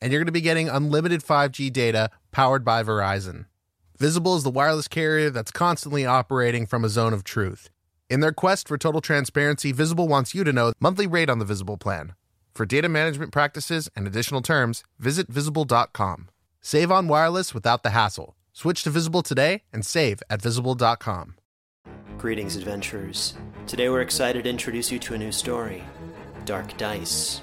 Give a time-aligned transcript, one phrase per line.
[0.00, 3.46] and you're going to be getting unlimited 5G data powered by Verizon.
[3.98, 7.68] Visible is the wireless carrier that's constantly operating from a zone of truth.
[8.08, 11.44] In their quest for total transparency, Visible wants you to know monthly rate on the
[11.44, 12.14] Visible plan.
[12.54, 16.28] For data management practices and additional terms, visit visible.com.
[16.60, 18.34] Save on wireless without the hassle.
[18.52, 21.34] Switch to Visible today and save at visible.com.
[22.18, 23.34] Greetings, adventurers.
[23.66, 25.84] Today we're excited to introduce you to a new story
[26.44, 27.42] Dark Dice,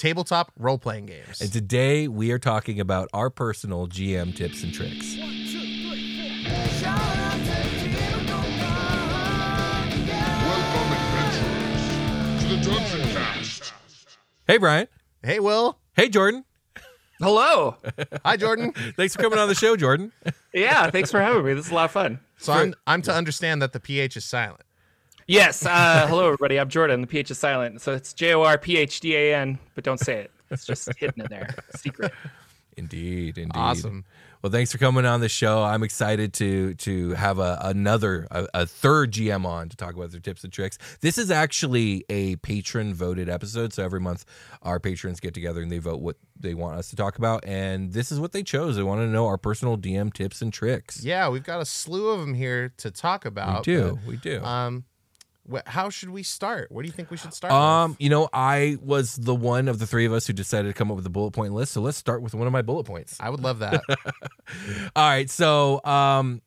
[0.00, 1.42] tabletop role playing games.
[1.42, 5.16] And today we are talking about our personal GM tips and tricks.
[10.46, 13.74] Welcome, adventurers, to the Dungeon Cast.
[14.46, 14.88] Hey, Brian.
[15.22, 15.78] Hey, Will.
[15.94, 16.46] Hey, Jordan.
[17.20, 17.76] Hello.
[18.24, 18.72] Hi, Jordan.
[18.96, 20.12] Thanks for coming on the show, Jordan.
[20.54, 21.52] Yeah, thanks for having me.
[21.52, 22.20] This is a lot of fun.
[22.38, 24.62] So I'm I'm to understand that the PH is silent.
[25.30, 25.64] Yes.
[25.64, 26.58] Uh, hello, everybody.
[26.58, 27.02] I'm Jordan.
[27.02, 27.80] The PH is silent.
[27.80, 30.32] So it's J O R P H D A N, but don't say it.
[30.50, 31.54] It's just hidden in there.
[31.76, 32.12] Secret.
[32.76, 33.52] Indeed, indeed.
[33.54, 34.04] Awesome.
[34.42, 35.62] Well, thanks for coming on the show.
[35.62, 40.10] I'm excited to to have a, another a, a third GM on to talk about
[40.10, 40.78] their tips and tricks.
[41.00, 44.24] This is actually a patron voted episode, so every month
[44.62, 47.92] our patrons get together and they vote what they want us to talk about, and
[47.92, 48.74] this is what they chose.
[48.74, 51.04] They want to know our personal DM tips and tricks.
[51.04, 53.66] Yeah, we've got a slew of them here to talk about.
[53.66, 54.42] we do, but, we do.
[54.42, 54.89] Um, wh-
[55.66, 56.70] how should we start?
[56.70, 57.52] What do you think we should start?
[57.52, 58.00] Um, with?
[58.00, 60.90] you know, I was the one of the three of us who decided to come
[60.90, 61.72] up with a bullet point list.
[61.72, 63.16] So let's start with one of my bullet points.
[63.20, 63.82] I would love that.
[64.96, 66.42] All right, so um,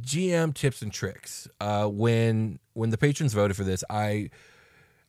[0.00, 1.48] GM tips and tricks.
[1.60, 4.30] Uh, when when the patrons voted for this, I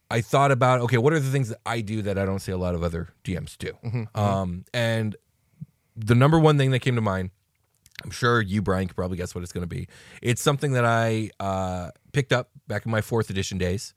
[0.09, 2.52] I thought about okay, what are the things that I do that I don't see
[2.52, 3.74] a lot of other DMs do?
[4.16, 5.16] Um, and
[5.96, 7.31] the number one thing that came to mind,
[8.03, 9.88] I'm sure you, Brian, could probably guess what it's going to be.
[10.22, 13.94] It's something that I uh, picked up back in my fourth edition days,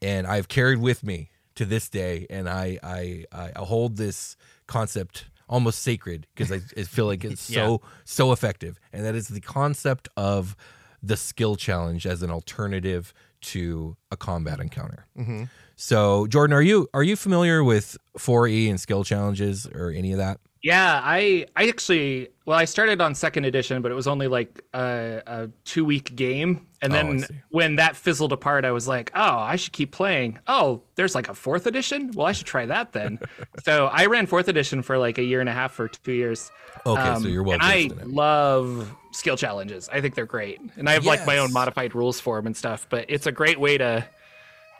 [0.00, 4.36] and I've carried with me to this day, and I I, I hold this
[4.66, 9.28] concept almost sacred because I, I feel like it's so so effective, and that is
[9.28, 10.56] the concept of
[11.04, 15.06] the skill challenge as an alternative to a combat encounter.
[15.16, 15.44] Mm-hmm.
[15.76, 20.18] So, Jordan, are you are you familiar with 4E and skill challenges or any of
[20.18, 20.40] that?
[20.62, 24.62] Yeah, I I actually well I started on second edition, but it was only like
[24.72, 27.34] a, a two week game, and Oh, then see.
[27.50, 30.38] when that fizzled apart, I was like, oh, I should keep playing.
[30.46, 32.12] Oh, there's like a fourth edition.
[32.14, 33.18] Well, I should try that then.
[33.64, 36.50] so I ran fourth edition for like a year and a half or two years.
[36.86, 39.88] Okay, so um, you're well and I love skill challenges.
[39.92, 42.56] I think they're great, and I have like my own modified rules for them and
[42.56, 42.86] stuff.
[42.88, 44.06] But it's a great way to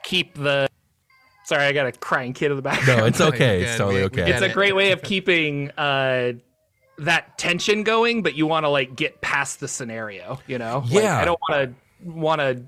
[0.05, 0.69] keep the.
[1.45, 3.01] Sorry, I got a crying kid in the background.
[3.01, 3.63] No, it's okay.
[3.63, 4.17] It's totally we- we okay.
[4.27, 6.33] get it's a great way of keeping uh
[6.99, 11.03] that tension going but you want to like get past the scenario you know Like,
[11.03, 11.19] Yeah.
[11.19, 11.65] i don't want
[12.05, 12.63] to want to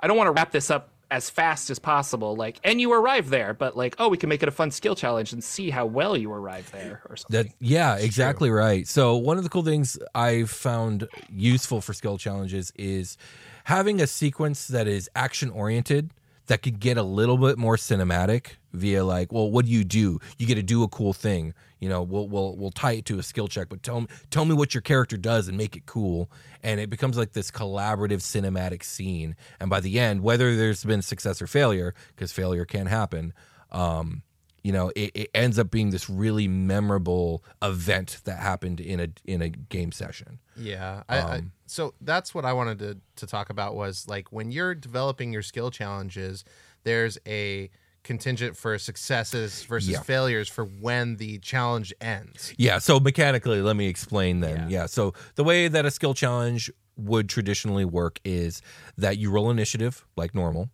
[0.00, 3.28] i don't want to wrap this up as fast as possible like and you arrive
[3.30, 5.84] there but like oh we can make it a fun skill challenge and see how
[5.84, 8.86] well you arrive there or something That yeah, exactly right.
[8.86, 13.18] So one of the cool things I've found useful for skill challenges is
[13.64, 16.10] having a sequence that is action oriented
[16.46, 20.20] that could get a little bit more cinematic via like, well, what do you do?
[20.38, 21.54] You get to do a cool thing.
[21.80, 24.44] You know, we'll we'll we'll tie it to a skill check, but tell me tell
[24.44, 26.30] me what your character does and make it cool.
[26.62, 29.36] And it becomes like this collaborative cinematic scene.
[29.60, 33.34] And by the end, whether there's been success or failure, because failure can happen,
[33.70, 34.22] um,
[34.62, 39.08] you know, it, it ends up being this really memorable event that happened in a
[39.26, 40.38] in a game session.
[40.56, 41.02] Yeah.
[41.06, 44.52] I, I, Um, so that's what I wanted to, to talk about was like when
[44.52, 46.44] you're developing your skill challenges,
[46.84, 47.68] there's a
[48.04, 50.00] contingent for successes versus Yeah.
[50.02, 52.54] failures for when the challenge ends.
[52.58, 52.78] Yeah.
[52.78, 54.68] So mechanically, let me explain then.
[54.70, 54.86] Yeah.
[54.86, 58.62] So the way that a skill challenge would traditionally work is
[58.96, 60.68] that you roll initiative like normal,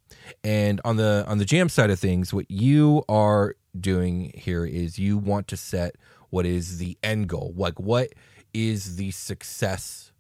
[0.44, 4.98] and on the on the GM side of things, what you are doing here is
[4.98, 5.94] you want to set
[6.28, 8.08] what is the end goal, like what
[8.52, 10.12] is the success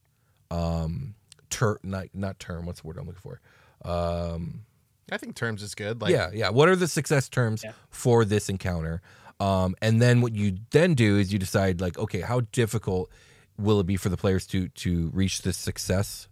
[0.50, 1.14] um
[1.48, 3.40] ter not not term what's the word i'm looking for
[3.84, 4.64] um
[5.12, 6.00] I think terms is good.
[6.00, 6.50] Like yeah, yeah.
[6.50, 9.02] What are the success terms for this encounter?
[9.40, 13.10] Um, and then what you then do is you decide like, okay, how difficult
[13.58, 16.28] will it be for the players to to reach this success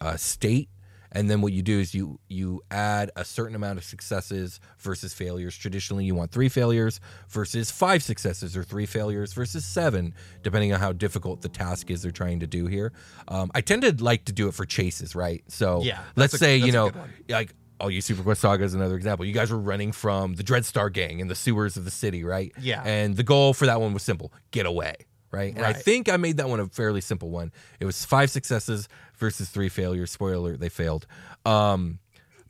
[0.00, 0.68] uh, state?
[1.12, 5.12] And then what you do is you you add a certain amount of successes versus
[5.14, 5.56] failures.
[5.56, 10.80] Traditionally, you want three failures versus five successes, or three failures versus seven, depending on
[10.80, 12.92] how difficult the task is they're trying to do here.
[13.28, 15.44] Um, I tend to like to do it for chases, right?
[15.48, 16.90] So Yeah, let's a- say you know
[17.28, 19.26] like I'll use Superquest Saga as another example.
[19.26, 22.52] You guys were running from the Dreadstar gang in the sewers of the city, right?
[22.60, 22.80] Yeah.
[22.84, 24.94] And the goal for that one was simple: get away,
[25.32, 25.54] right?
[25.54, 27.50] And I think I made that one a fairly simple one.
[27.80, 30.10] It was five successes versus three failures.
[30.10, 31.06] Spoiler: alert, they failed.
[31.44, 31.98] Um,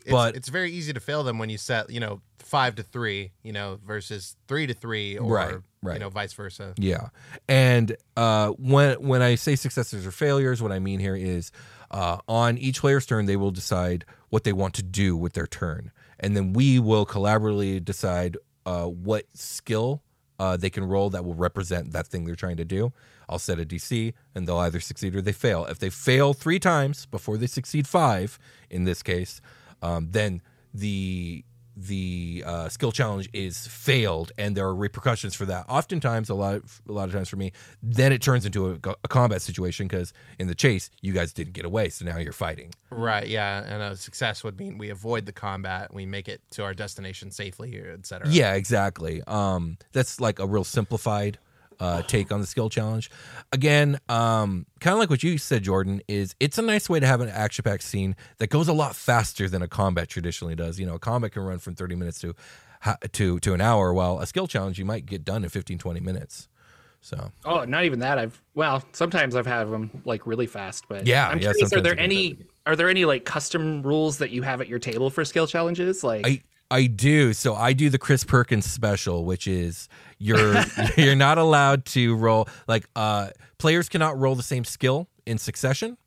[0.00, 2.82] it's, but it's very easy to fail them when you set, you know, five to
[2.82, 5.94] three, you know, versus three to three or Right, right.
[5.94, 6.74] you know, vice versa.
[6.76, 7.08] Yeah,
[7.48, 11.52] and uh, when when I say successes or failures, what I mean here is
[11.90, 15.46] uh, on each player's turn, they will decide what they want to do with their
[15.46, 18.36] turn, and then we will collaboratively decide
[18.66, 20.02] uh, what skill
[20.42, 22.92] uh, they can roll that will represent that thing they're trying to do.
[23.28, 25.66] I'll set a DC, and they'll either succeed or they fail.
[25.66, 29.40] If they fail three times before they succeed five, in this case,
[29.82, 30.42] um, then
[30.74, 31.44] the
[31.76, 36.54] the uh, skill challenge is failed and there are repercussions for that oftentimes a lot
[36.54, 37.52] of, a lot of times for me
[37.82, 41.52] then it turns into a, a combat situation because in the chase you guys didn't
[41.52, 43.26] get away so now you're fighting Right.
[43.26, 43.64] Yeah.
[43.66, 47.30] And a success would mean we avoid the combat, we make it to our destination
[47.30, 48.28] safely, etc.
[48.28, 51.38] yeah exactly um, that's like a real simplified
[51.80, 53.10] uh, take on the skill challenge
[53.52, 57.06] again um, kind of like what you said jordan is it's a nice way to
[57.06, 60.78] have an action packed scene that goes a lot faster than a combat traditionally does
[60.78, 62.34] you know a combat can run from 30 minutes to
[63.12, 66.00] to to an hour while a skill challenge you might get done in 15 20
[66.00, 66.48] minutes
[67.02, 68.16] so Oh, not even that.
[68.16, 71.72] I've well, sometimes I've had them like really fast, but Yeah, I'm yeah, curious.
[71.72, 75.10] Are there any are there any like custom rules that you have at your table
[75.10, 76.04] for skill challenges?
[76.04, 76.42] Like, I
[76.72, 77.34] I do.
[77.34, 79.88] So I do the Chris Perkins special, which is
[80.18, 80.56] you're
[80.96, 83.28] you're not allowed to roll like uh
[83.58, 85.98] players cannot roll the same skill in succession.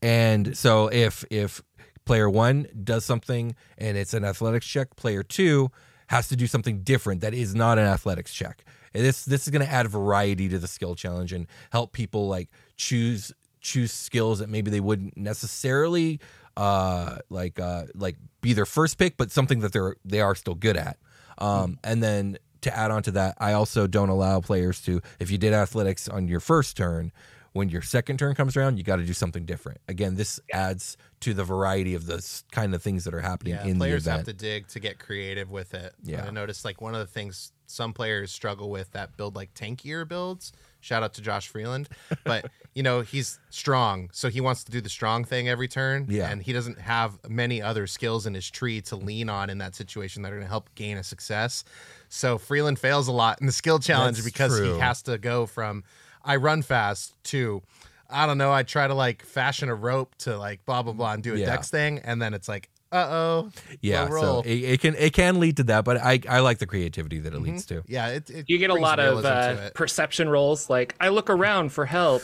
[0.00, 1.62] And so if if
[2.06, 5.70] player 1 does something and it's an athletics check, player 2
[6.08, 8.64] has to do something different that is not an athletics check.
[8.94, 12.26] And this this is going to add variety to the skill challenge and help people
[12.26, 16.20] like choose choose skills that maybe they wouldn't necessarily
[16.56, 20.54] uh like uh like be their first pick but something that they're they are still
[20.54, 20.96] good at
[21.38, 25.30] um and then to add on to that i also don't allow players to if
[25.30, 27.12] you did athletics on your first turn
[27.52, 30.96] when your second turn comes around you got to do something different again this adds
[31.20, 34.10] to the variety of the kind of things that are happening Yeah, in players the
[34.12, 35.94] have to dig to get creative with it.
[36.04, 36.26] Yeah.
[36.26, 40.06] I noticed like one of the things some players struggle with that build like tankier
[40.06, 40.52] builds.
[40.80, 41.88] Shout out to Josh Freeland,
[42.24, 46.06] but you know he's strong, so he wants to do the strong thing every turn.
[46.08, 46.30] Yeah.
[46.30, 49.74] and he doesn't have many other skills in his tree to lean on in that
[49.74, 51.64] situation that are going to help gain a success.
[52.10, 54.74] So Freeland fails a lot in the skill challenge That's because true.
[54.74, 55.82] he has to go from
[56.22, 57.62] I run fast to
[58.08, 58.52] I don't know.
[58.52, 61.38] I try to like fashion a rope to like blah blah blah and do a
[61.38, 61.46] Yeah.
[61.46, 63.50] dex thing, and then it's like, uh oh,
[63.80, 64.42] yeah roll.
[64.44, 67.18] so it, it can it can lead to that but i i like the creativity
[67.18, 70.70] that it leads to yeah, it, it you get a lot of uh, perception rolls.
[70.70, 72.22] Like, I look around for help.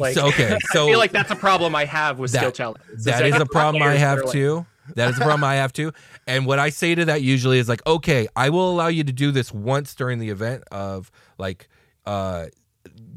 [0.00, 2.54] Like, So, okay, so- I feel like that's a problem I have with skill That-
[2.54, 3.04] challenges.
[3.04, 4.66] that I a problem I have like- too.
[4.96, 5.92] That is a problem I have too.
[6.26, 9.12] And what I say to that usually is like, okay, I will allow you to
[9.12, 11.68] do this once during the event of like
[12.06, 12.46] uh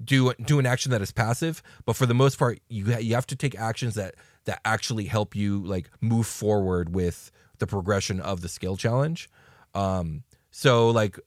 [0.04, 3.16] do do an action that is passive, but for the most part, you ha- you
[3.16, 4.14] have to take actions that
[4.46, 9.28] that actually help you like move forward with the progression of the skill challenge.
[9.74, 11.18] Um, so like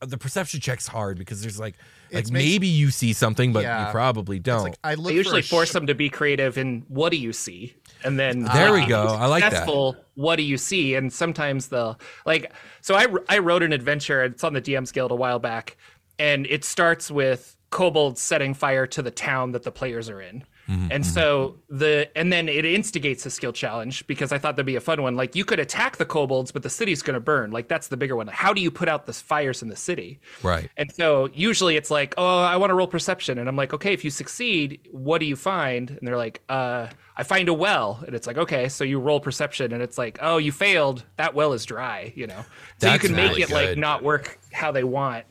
[0.00, 1.74] the perception check's hard because there's like
[2.12, 3.86] like It's makes- maybe you see something, but Yeah.
[3.86, 4.56] you probably don't.
[4.58, 7.10] It's like I look I usually for force sh- them to be creative in what
[7.10, 7.74] do you see,
[8.04, 8.54] and then ah.
[8.54, 9.06] There we go.
[9.06, 9.66] I like that.
[10.14, 10.94] What do you see?
[10.94, 12.52] And sometimes they'll like.
[12.80, 14.22] So I I wrote an adventure.
[14.24, 15.76] It's on the DM's Guild a while back,
[16.18, 20.44] and it starts with kobolds setting fire to the town that the players are in.
[20.68, 24.66] Mm-hmm, And so the and then it instigates a skill challenge because I thought that'd
[24.66, 25.14] be a fun one.
[25.14, 27.52] Like you could attack the kobolds, but the city's going to burn.
[27.52, 28.26] Like that's the bigger one.
[28.26, 30.18] How do you put out the fires in the city?
[30.42, 30.68] Right.
[30.76, 33.92] And so usually it's like, oh, I want to roll perception, and I'm like, okay,
[33.92, 35.90] if you succeed, what do you find?
[35.90, 39.20] And they're like, uh, I find a well, and it's like, okay, so you roll
[39.20, 41.04] perception, and it's like, oh, you failed.
[41.16, 42.44] That well is dry, you know.
[42.78, 45.24] So That's you can make really it like not work how they want.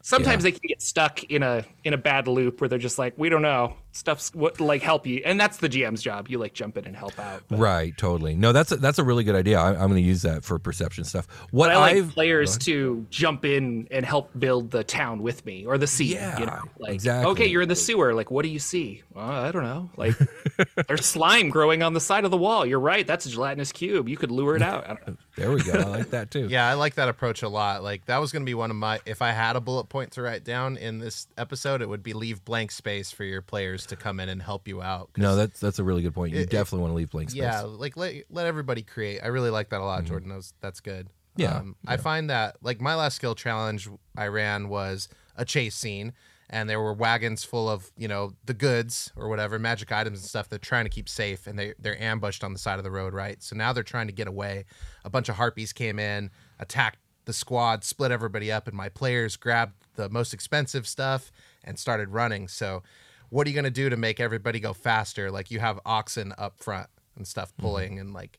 [0.00, 0.50] Sometimes Yeah.
[0.50, 3.28] they can get stuck in a in a bad loop where they're just like, we
[3.28, 6.28] don't know stuff's what like help you, and that's the GM's job.
[6.28, 7.42] You like jump in and help out.
[7.48, 8.34] But, Right, totally.
[8.34, 9.58] No, that's a, that's a really good idea.
[9.58, 11.26] I, I'm going to use that for perception stuff.
[11.50, 15.44] What but I like I've players to jump in and help build the town with
[15.44, 16.12] me or the scene.
[16.12, 16.62] Yeah, you know?
[16.78, 17.30] like, exactly.
[17.32, 18.14] Okay, you're in the sewer.
[18.14, 19.02] Like, what do you see?
[19.14, 19.90] Well, I don't know.
[19.96, 20.14] Like,
[20.88, 22.64] there's slime growing on the side of the wall.
[22.64, 23.06] You're right.
[23.06, 24.08] That's a gelatinous cube.
[24.08, 24.84] You could lure it out.
[24.84, 25.16] I don't know.
[25.36, 25.72] there we go.
[25.72, 26.48] I like that too.
[26.48, 27.82] Yeah, I like that approach a lot.
[27.82, 30.12] Like that was going to be one of my if I had a bullet point
[30.12, 33.77] to write down in this episode, it would be leave blank space for your players
[33.86, 35.10] to come in and help you out.
[35.16, 36.34] No, that's that's a really good point.
[36.34, 37.40] You It- definitely want to leave blank space.
[37.42, 39.20] yeah, like let let everybody create.
[39.22, 40.28] I really like that a lot, Jordan.
[40.30, 41.06] That was, that's good.
[41.06, 41.42] Mm-hmm.
[41.42, 45.76] Yeah, Um, I find that like my last skill challenge I ran was a chase
[45.76, 46.12] scene,
[46.50, 50.28] and there were wagons full of you know the goods or whatever magic items and
[50.28, 50.48] stuff.
[50.48, 53.14] They're trying to keep safe, and they they're ambushed on the side of the road,
[53.14, 53.40] right?
[53.42, 54.64] So now they're trying to get away.
[55.04, 59.36] A bunch of harpies came in, attacked the squad, split everybody up, and my players
[59.36, 61.30] grabbed the most expensive stuff
[61.62, 62.48] and started running.
[62.48, 62.82] So,
[63.30, 65.30] what are you gonna do to make everybody go faster?
[65.30, 67.62] Like you have oxen up front and stuff Mm-hmm.
[67.62, 68.38] pulling, and like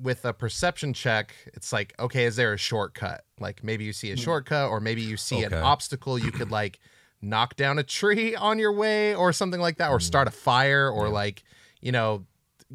[0.00, 3.24] with a perception check, it's like, okay, is there a shortcut?
[3.40, 6.78] Like maybe you see a shortcut, or maybe you see an obstacle you could like
[7.22, 10.90] knock down a tree on your way, or something like that, or start a fire,
[10.90, 11.42] or like,
[11.80, 12.26] you know,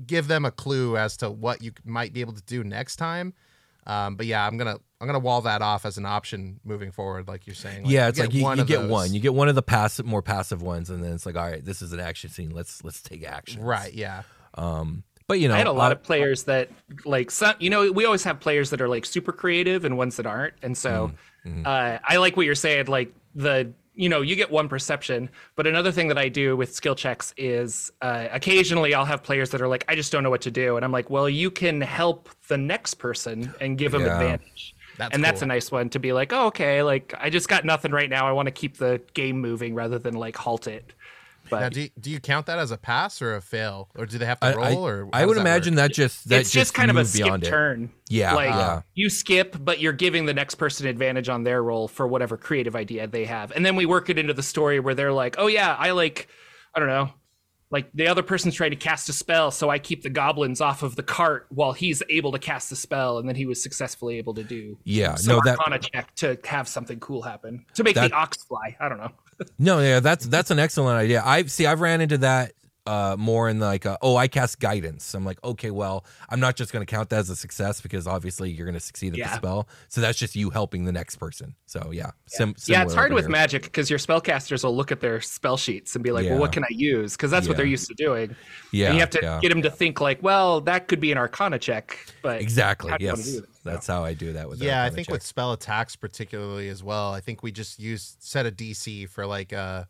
[0.07, 3.33] give them a clue as to what you might be able to do next time.
[3.85, 7.27] Um, but yeah, I'm gonna I'm gonna wall that off as an option moving forward,
[7.27, 7.85] like you're saying.
[7.85, 8.89] yeah, you it's get like you, one you get those.
[8.89, 9.13] one.
[9.13, 11.63] You get one of the passive, more passive ones, and then it's like, all right,
[11.63, 12.49] this is an action scene.
[12.51, 13.61] Let's let's take action.
[13.61, 13.93] right?
[13.93, 14.23] Yeah,
[14.55, 16.69] Um, but you know, I had a lot uh, of players that
[17.05, 20.15] like some, you know, we always have players that are like super creative and ones
[20.17, 20.53] that aren't.
[20.63, 21.11] And so
[21.45, 21.63] Mm-hmm.
[21.65, 22.85] uh, I like what you're saying.
[22.85, 26.73] Like the, you know, you get one perception, but another thing that I do with
[26.73, 30.29] skill checks is uh, occasionally I'll have players that are like, I just don't know
[30.29, 30.77] what to do.
[30.77, 34.13] And I'm like, well, you can help the next person and give them Yeah.
[34.13, 34.72] advantage.
[34.97, 37.65] That's and that's a nice one to be like, oh, okay, like I just got
[37.65, 38.27] nothing right now.
[38.27, 40.93] I want to keep the game moving rather than like halt it.
[41.49, 44.05] But now do you, do you count that as a pass or a fail, or
[44.05, 44.87] do they have to I, I- roll?
[44.87, 45.89] or I would that imagine work?
[45.89, 47.49] that just that it's just, kind of a move skip beyond it.
[47.49, 47.91] turn.
[48.09, 48.81] Yeah, like yeah.
[48.93, 52.75] you skip, but you're giving the next person advantage on their roll for whatever creative
[52.75, 55.47] idea they have, and then we work it into the story where they're like, "Oh
[55.47, 56.29] yeah, I like,
[56.73, 57.09] I don't know."
[57.73, 60.83] Like the other person's trying to cast a spell, so I keep the goblins off
[60.83, 64.19] of the cart while he's able to cast the spell, and then he was successfully
[64.19, 67.83] able to do Yeah, some no, that Arcana check to have something cool happen to
[67.83, 68.77] make That- the ox fly.
[68.79, 69.11] I don't know.
[69.57, 71.23] No, yeah, that's that's an excellent idea.
[71.25, 71.65] I see.
[71.65, 72.53] I've ran into that
[72.85, 75.13] uh, more in like, uh, oh, I cast guidance.
[75.13, 78.07] I'm like, okay, well, I'm not just going to count that as a success because
[78.07, 79.29] obviously you're going to succeed at Yeah.
[79.29, 79.69] the spell.
[79.87, 81.55] So that's just you helping the next person.
[81.65, 83.31] So yeah, sim- yeah, it's hard with here.
[83.31, 86.31] magic because your spellcasters will look at their spell sheets and be like, Yeah.
[86.31, 88.35] "Well, what can I use?" Because that's what they're used to doing.
[88.71, 89.39] Yeah, and you have to yeah.
[89.39, 92.91] get them to think like, "Well, that could be an Arcana check." But exactly.
[92.91, 94.61] how do you wanna Yes, that's how I do that with.
[94.61, 95.13] yeah, I think check.
[95.13, 97.13] with spell attacks particularly as well.
[97.13, 99.87] I think we just use set a DC for like a,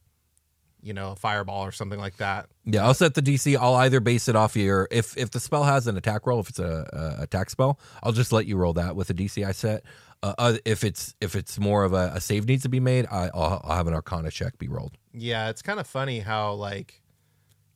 [0.83, 2.47] you know, a fireball or something like that.
[2.65, 3.57] Yeah, I'll set the DC.
[3.57, 6.49] I'll either base it off your if if the spell has an attack roll, if
[6.49, 9.53] it's a, a attack spell, I'll just let you roll that with the DC I
[9.53, 9.83] set.
[10.21, 13.07] Uh, uh, if it's if it's more of a, a save needs to be made,
[13.09, 14.97] I, I'll, I'll have an Arcana check be rolled.
[15.13, 17.01] Yeah, it's kind of funny how like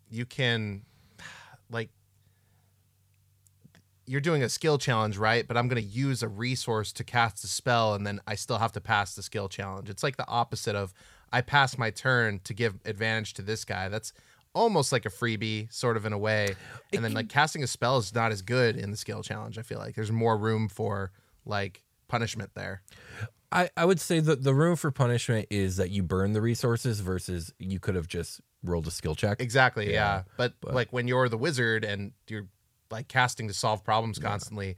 [0.09, 0.83] you can
[1.69, 1.89] like
[4.05, 5.45] you're doing a skill challenge, right?
[5.45, 8.57] But I'm going to use a resource to cast a spell and then I still
[8.57, 9.89] have to pass the skill challenge.
[9.89, 10.93] It's like the opposite of
[11.31, 13.89] I pass my turn to give advantage to this guy.
[13.89, 14.13] That's
[14.53, 16.55] almost like a freebie sort of in a way.
[16.93, 19.61] And then like casting a spell is not as good in the skill challenge, I
[19.61, 19.95] feel like.
[19.95, 21.11] There's more room for
[21.45, 22.81] like punishment there.
[23.51, 26.99] I, I would say that the room for punishment is that you burn the resources
[26.99, 29.39] versus you could have just rolled a skill check.
[29.39, 29.85] Exactly.
[29.85, 29.93] Yeah.
[29.93, 32.47] Yeah, But, like when you're the wizard and you're
[32.89, 34.75] like casting to solve problems constantly,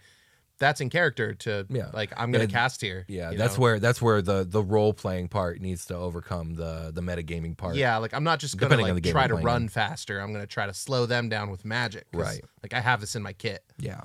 [0.60, 1.90] that's in character to Yeah.
[1.94, 3.06] like I'm gonna Yeah, cast here.
[3.08, 3.62] Yeah, that's know?
[3.64, 7.76] where that's where the the role playing part needs to overcome the the metagaming part.
[7.76, 9.70] Yeah, like I'm not just gonna Depending like try to playing run in.
[9.70, 10.20] faster.
[10.20, 12.06] I'm gonna try to slow them down with magic.
[12.14, 12.42] Right.
[12.62, 13.64] Like I have this in my kit.
[13.78, 14.02] yeah.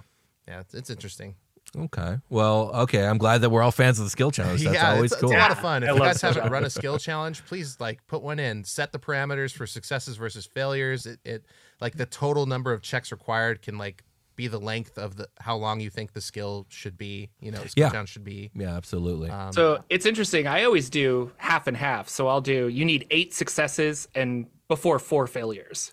[0.47, 1.37] Yeah, it's, it's interesting.
[1.75, 2.19] Okay.
[2.29, 3.07] Well, okay.
[3.07, 4.63] I'm glad that we're all fans of the skill challenge.
[4.63, 5.31] That's yeah, always it's, cool.
[5.33, 5.83] it's a lot of fun.
[5.85, 8.63] I If you guys haven't run a skill challenge, please like put one in.
[8.63, 11.07] Set the parameters for successes versus failures.
[11.07, 11.47] It, it
[11.81, 14.05] like the total number of checks required can like
[14.37, 17.31] be the length of the how long you think the skill should be.
[17.41, 17.91] You know, skill Yeah.
[17.91, 18.51] challenge should be.
[18.55, 19.31] Yeah, absolutely.
[19.31, 20.47] Um, So it's interesting.
[20.47, 22.09] I always do half and half.
[22.09, 25.93] So I'll do you need eight successes and before four failures.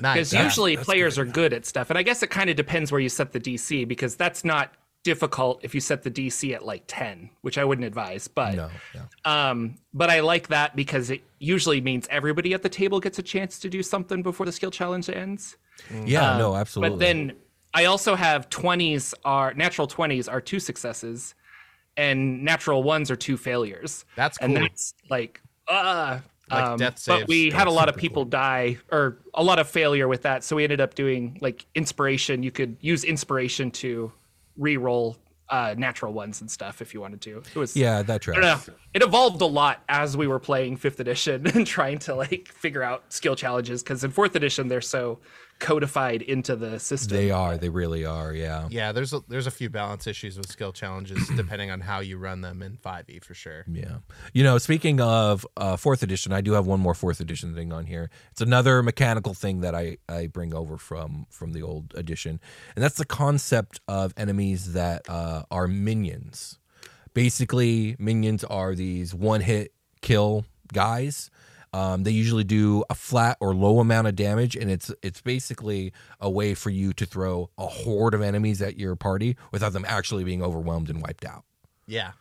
[0.00, 0.14] nice.
[0.14, 0.44] Because Yeah.
[0.44, 1.90] usually players are good at stuff.
[1.90, 4.72] And I guess it kind of depends where you set the DC because that's not
[5.04, 8.28] difficult if you set the DC at like 10, which I wouldn't advise.
[8.28, 9.02] But no, yeah.
[9.24, 13.22] um but I like that because it usually means everybody at the table gets a
[13.22, 15.56] chance to do something before the skill challenge ends.
[16.04, 16.90] Yeah, Um, no, absolutely.
[16.96, 17.32] But then
[17.74, 21.34] I also have 20s are natural 20s are two successes
[21.96, 24.04] and natural ones are two failures.
[24.16, 24.62] That's And cool.
[24.62, 29.18] that's like uh Like um, death but we had a lot of people die or
[29.34, 32.76] a lot of failure with that so we ended up doing like inspiration you could
[32.80, 34.12] use inspiration to
[34.58, 35.16] re-roll
[35.48, 38.68] uh natural ones and stuff if you wanted to it was yeah, that tracks.
[38.94, 42.82] It evolved a lot as we were playing fifth edition and trying to like figure
[42.82, 45.20] out skill challenges because in fourth edition they're so
[45.62, 47.16] codified into the system.
[47.16, 47.56] They are.
[47.56, 48.34] They really are.
[48.34, 48.66] Yeah.
[48.68, 52.18] yeah, there's a, there's a few balance issues with skill challenges depending on how you
[52.18, 53.64] run them in 5e for sure.
[53.70, 53.98] Yeah.
[54.32, 57.72] You know, speaking of uh, fourth edition, I do have one more fourth edition thing
[57.72, 58.10] on here.
[58.32, 62.40] It's another mechanical thing that I, I bring over from from the old edition,
[62.74, 66.58] and that's the concept of enemies that uh, are minions.
[67.14, 71.30] Basically, minions are these one hit kill guys.
[71.74, 75.92] Um, they usually do a flat or low amount of damage, and it's it's basically
[76.20, 79.84] a way for you to throw a horde of enemies at your party without them
[79.88, 81.44] actually being overwhelmed and wiped out.
[81.86, 82.12] Yeah.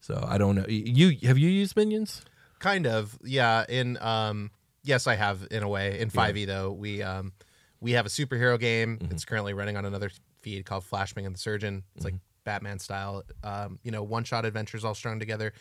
[0.00, 0.66] So I don't know.
[0.68, 2.24] You have you used minions?
[2.60, 3.64] Kind of, yeah.
[3.68, 4.52] In um,
[4.84, 5.98] yes, I have in a way.
[5.98, 7.32] In 5e though, we um,
[7.80, 8.98] we have a superhero game.
[8.98, 9.12] Mm-hmm.
[9.12, 10.10] It's currently running on another
[10.42, 11.82] feed called Flashbang and the Surgeon.
[11.96, 12.14] It's like
[12.44, 15.52] Batman style, um, you know, one shot adventures all strung together.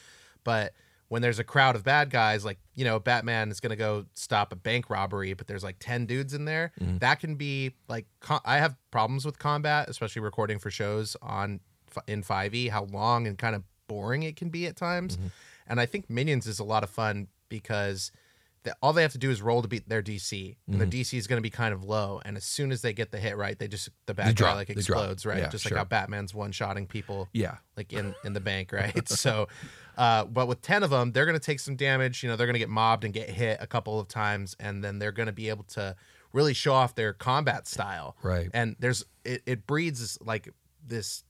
[0.43, 0.73] But
[1.07, 4.51] when there's a crowd of bad guys, like you know, Batman is gonna go stop
[4.51, 6.71] a bank robbery, but there's like ten dudes in there.
[6.79, 6.97] Mm-hmm.
[6.99, 11.59] That can be like co- I have problems with combat, especially recording for shows on
[12.07, 12.69] in 5e.
[12.69, 15.17] How long and kind of boring it can be at times.
[15.17, 15.27] Mm-hmm.
[15.67, 18.11] And I think Minions is a lot of fun because
[18.65, 21.17] the, all they have to do is roll to beat their DC, and their DC
[21.17, 22.21] is going to be kind of low.
[22.25, 24.35] And as soon as they get the hit right, they just the bad They guy
[24.35, 24.55] drop.
[24.57, 25.37] like explodes, right?
[25.37, 25.71] Yeah, just sure.
[25.71, 27.55] like how Batman's one shotting people, Yeah.
[27.77, 29.07] like in in the bank, right?
[29.07, 29.47] so,
[29.97, 32.23] uh, but with ten of them, they're going to take some damage.
[32.23, 34.83] You know, they're going to get mobbed and get hit a couple of times, and
[34.83, 35.95] then they're going to be able to
[36.33, 38.49] really show off their combat style, Right.
[38.53, 40.49] And there's it, it breeds like
[40.85, 41.23] this.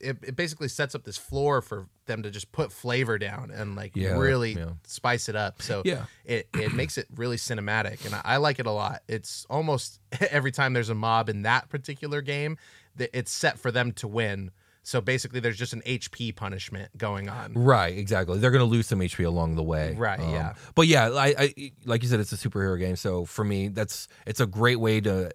[0.00, 3.76] It, it basically sets up this floor for them to just put flavor down and
[3.76, 4.70] like Yeah, really yeah.
[4.86, 5.62] spice it up.
[5.62, 6.04] So Yeah.
[6.24, 9.02] it, it makes it really cinematic and I, I like it a lot.
[9.08, 12.56] It's almost every time there's a mob in that particular game,
[12.96, 14.50] that it's set for them to win.
[14.82, 17.52] So basically, there's just an HP punishment going on.
[17.52, 18.38] Right, exactly.
[18.38, 19.94] They're going to lose some HP along the way.
[19.96, 20.54] Right, um, yeah.
[20.74, 22.96] But yeah, I, I like you said, it's a superhero game.
[22.96, 25.30] So for me, that's it's a great way to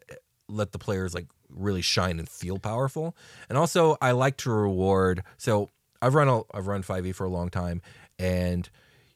[0.49, 3.15] let the players like really shine and feel powerful.
[3.49, 5.23] And also, I like to reward.
[5.37, 5.69] So
[6.01, 7.81] I've run a, I've run 5e for a long time,
[8.19, 8.69] and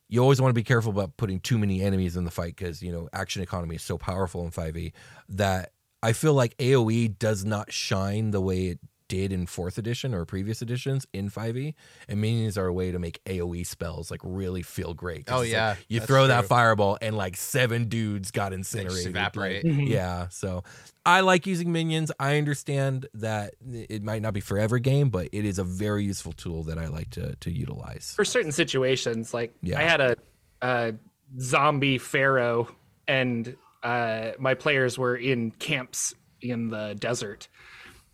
[0.07, 2.81] you always want to be careful about putting too many enemies in the fight because
[2.81, 4.91] you know action economy is so powerful in 5e
[5.29, 5.71] that
[6.01, 10.23] I feel like AOE does not shine the way it did in fourth edition or
[10.23, 11.73] previous editions in 5e
[12.07, 15.25] and minions are a way to make aoe spells like really feel great.
[15.27, 19.07] Oh, it's like, yeah, you that's throw that fireball and like seven dudes got incinerated
[19.07, 19.65] evaporate.
[19.65, 20.63] like, yeah so
[21.05, 25.27] i like using minions i understand that it might not be for every game but
[25.33, 29.33] it is a very useful tool that i like to to utilize for certain situations
[29.33, 29.79] like Yeah.
[29.79, 30.15] i had a,
[30.61, 30.93] a
[31.39, 32.67] zombie pharaoh
[33.07, 37.47] and uh, my players were in camps in the desert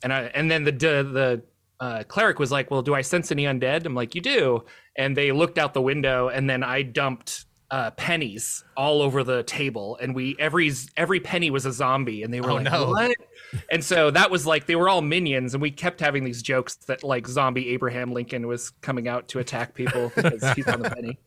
[0.06, 1.42] and I, and then the the, the
[1.86, 3.86] uh, cleric was like well do i sense any undead?
[3.86, 4.64] I'm like you do.
[4.98, 9.42] And they looked out the window and then i dumped uh, pennies all over the
[9.44, 9.98] table.
[10.00, 12.22] And we every every penny was a zombie.
[12.24, 12.90] And they were Oh, like no.
[12.92, 13.12] what?
[13.72, 16.76] And so that was like they were all minions and we kept having these jokes
[16.88, 20.90] that like zombie abraham lincoln was coming out to attack people because he's on the
[20.92, 21.18] penny.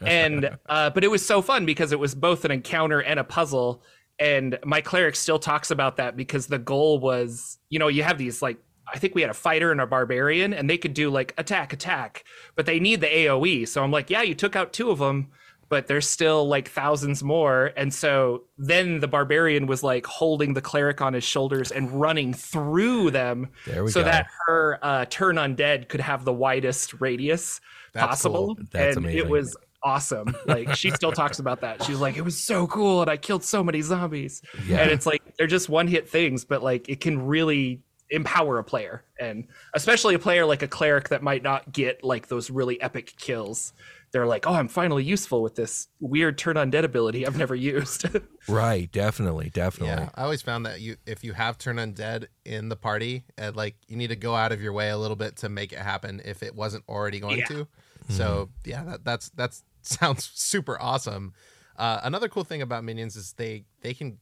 [0.00, 3.24] And uh but it was so fun because it was both an encounter and a
[3.24, 3.82] puzzle
[4.20, 8.18] and my cleric still talks about that because the goal was you know you have
[8.18, 8.58] these like
[8.92, 11.72] I think we had a fighter and a barbarian, and they could do like attack,
[11.72, 12.24] attack,
[12.56, 13.68] but they need the AoE.
[13.68, 15.28] So I'm like, yeah, you took out two of them,
[15.68, 17.72] but there's still like thousands more.
[17.76, 22.34] And so then the barbarian was like holding the cleric on his shoulders and running
[22.34, 24.02] through them so go.
[24.02, 27.60] that her uh, turn undead could have the widest radius
[27.92, 28.56] That's possible.
[28.56, 28.66] cool.
[28.72, 29.18] That's and amazing.
[29.20, 30.34] it was awesome.
[30.46, 31.82] Like she still talks about that.
[31.84, 34.42] She's like, it was so cool, and I killed so many zombies.
[34.66, 34.78] Yeah.
[34.78, 38.64] And it's like they're just one hit things, but like it can really empower a
[38.64, 42.80] player and especially a player like a cleric that might not get like those really
[42.82, 43.72] epic kills
[44.10, 48.06] they're like oh i'm finally useful with this weird turn undead ability i've never used
[48.48, 49.94] Right, definitely, definitely.
[49.94, 53.54] Yeah, I always found that you if you have turn undead in the party, and
[53.54, 55.78] like you need to go out of your way a little bit to make it
[55.78, 57.44] happen if it wasn't already going Yeah.
[57.46, 57.54] to.
[57.54, 58.14] Mm-hmm.
[58.14, 59.62] So yeah, that, that's that's
[60.00, 61.32] sounds super awesome.
[61.76, 64.18] Uh, another cool thing about minions is they they can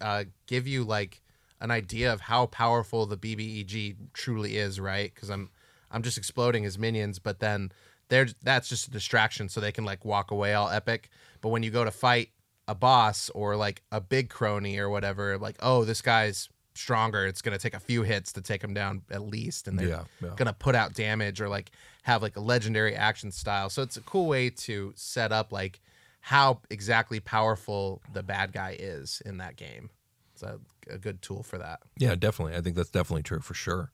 [0.00, 1.22] uh, give you like
[1.60, 5.12] an idea of how powerful the BBEG truly is, right?
[5.14, 5.50] Because I'm
[5.90, 7.72] I'm just exploding as minions, but then
[8.08, 11.08] they're that's just a distraction, so they can like walk away all epic.
[11.40, 12.30] But when you go to fight
[12.66, 17.42] a boss or like a big crony or whatever, like oh this guy's stronger, it's
[17.42, 20.30] gonna take a few hits to take him down at least, and they're Yeah, yeah.
[20.36, 21.70] gonna put out damage or like
[22.08, 23.70] have like a legendary action style.
[23.70, 25.80] So it's a cool way to set up like
[26.20, 29.90] how exactly powerful the bad guy is in that game.
[30.34, 30.58] It's a,
[30.90, 31.80] a good tool for that.
[31.98, 32.56] Yeah, definitely.
[32.56, 33.92] I think that's definitely true for sure.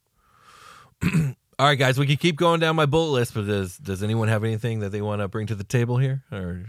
[1.58, 4.28] All right, guys, we can keep going down my bullet list, but does does anyone
[4.28, 6.24] have anything that they want to bring to the table here?
[6.32, 6.66] Or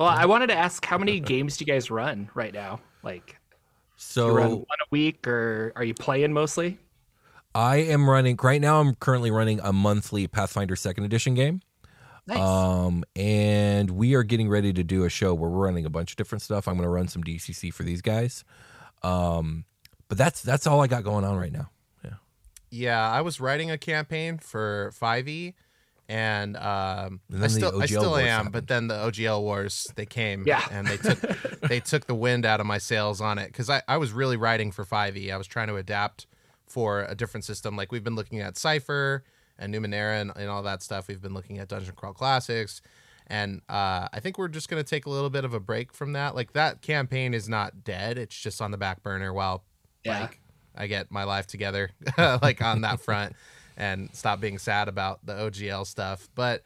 [0.00, 3.36] well i wanted to ask how many games do you guys run right now like
[3.96, 6.78] so you run one a week or are you playing mostly
[7.54, 8.80] I am running right now.
[8.80, 11.62] I'm currently running a monthly Pathfinder Second Edition game.
[12.26, 15.90] nice Um, and we are getting ready to do a show where we're running a
[15.90, 16.68] bunch of different stuff.
[16.68, 18.44] I'm going to run some DCC for these guys.
[19.02, 19.64] Um,
[20.08, 21.70] but that's that's all I got going on right now.
[22.04, 22.10] Yeah.
[22.70, 25.54] Yeah, I was writing a campaign for 5e
[26.08, 28.52] and um And I still I still am, happened.
[28.52, 30.64] but then the OGL wars they came Yeah.
[30.70, 31.20] and they took
[31.62, 34.36] they took the wind out of my sails on it cuz I I was really
[34.36, 35.32] writing for 5e.
[35.32, 36.26] I was trying to adapt
[36.70, 39.24] for a different system like we've been looking at Cypher
[39.58, 41.08] and Numenera and, and all that stuff.
[41.08, 42.80] We've been looking at Dungeon Crawl Classics
[43.26, 45.92] and uh, I think we're just going to take a little bit of a break
[45.92, 46.34] from that.
[46.34, 49.62] Like that campaign is not dead; it's just on the back burner while
[50.04, 50.22] Yeah.
[50.22, 50.40] like
[50.76, 53.36] I get my life together, like on that front,
[53.76, 56.28] and stop being sad about the OGL stuff.
[56.34, 56.62] But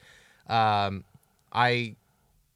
[0.48, 1.04] um,
[1.52, 1.96] I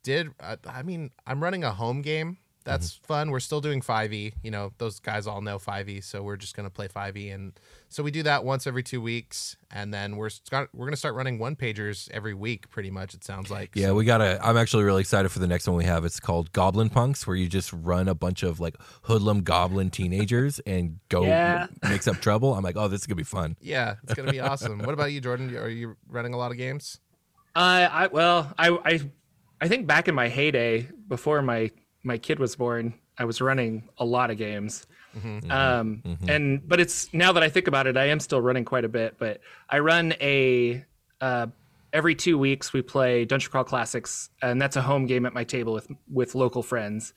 [0.04, 0.30] did.
[0.40, 2.38] I, I mean, I'm running a home game.
[2.68, 3.30] That's fun.
[3.30, 4.34] We're still doing 5e.
[4.42, 8.02] You know, those guys all know 5e, so we're just gonna play 5e, and so
[8.02, 11.38] we do that once every two weeks, and then we're start, we're gonna start running
[11.38, 13.14] one pagers every week, pretty much.
[13.14, 13.70] It sounds like.
[13.74, 14.38] Yeah, we gotta.
[14.46, 16.04] I'm actually really excited for the next one we have.
[16.04, 20.58] It's called Goblin Punks, where you just run a bunch of like hoodlum goblin teenagers
[20.66, 21.68] and go Yeah.
[21.88, 22.54] mix up trouble.
[22.54, 23.56] I'm like, oh, this is gonna be fun.
[23.60, 24.78] Yeah, it's gonna be awesome.
[24.80, 25.56] What about you, Jordan?
[25.56, 27.00] Are you running a lot of games?
[27.56, 29.00] Uh, I well, I I
[29.60, 31.70] I think back in my heyday before my
[32.02, 34.86] my kid was born, I was running a lot of games.
[35.50, 38.84] Um, and but it's now that I think about it, I am still running quite
[38.84, 39.16] a bit.
[39.18, 40.84] But I run a
[41.20, 41.46] uh,
[41.92, 45.44] every two weeks we play Dungeon Crawl Classics, and that's a home game at my
[45.44, 47.14] table with with local friends,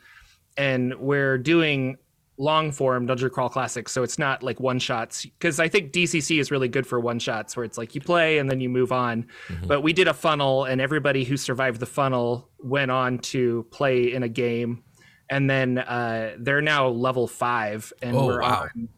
[0.57, 1.97] and we're doing
[2.41, 5.25] long form Dungeon Crawl Classics, so it's not like one shots.
[5.25, 8.39] Because I think DCC is really good for one shots, where it's like you play
[8.39, 9.27] and then you move on.
[9.65, 14.11] But we did a funnel, and everybody who survived the funnel went on to play
[14.13, 14.83] in a game,
[15.29, 18.67] and then uh, they're now level five, and Oh, we're wow.
[18.75, 18.89] on.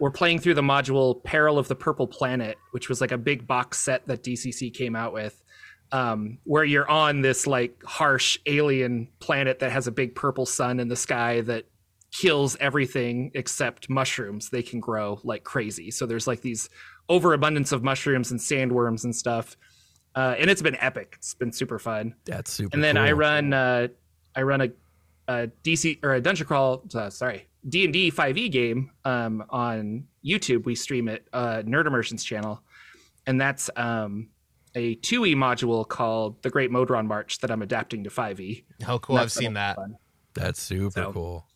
[0.00, 3.46] We're playing through the module Peril of the Purple Planet, which was like a big
[3.48, 5.42] box set that DCC came out with
[5.90, 10.78] um, where you're on this like harsh alien planet that has a big purple sun
[10.80, 11.64] in the sky that
[12.12, 14.50] kills everything except mushrooms.
[14.50, 15.90] They can grow like crazy.
[15.90, 16.68] So there's like these
[17.08, 19.56] overabundance of mushrooms and sandworms and stuff.
[20.14, 21.14] Uh, and it's been epic.
[21.18, 22.14] It's been super fun.
[22.24, 22.70] That's super.
[22.74, 23.88] And then I run, uh,
[24.34, 24.68] I run a,
[25.28, 26.82] a DC or a dungeon crawl.
[26.94, 30.64] Uh, sorry, D and D 5e game um, on YouTube.
[30.64, 32.62] We stream it, uh, Nerd Immersion's channel,
[33.26, 34.30] and that's um,
[34.74, 38.64] a 2e module called the Great Modron March that I'm adapting to 5e.
[38.82, 39.18] How cool!
[39.18, 39.76] I've seen that.
[39.76, 39.96] fun.
[40.34, 41.46] That's super So, cool.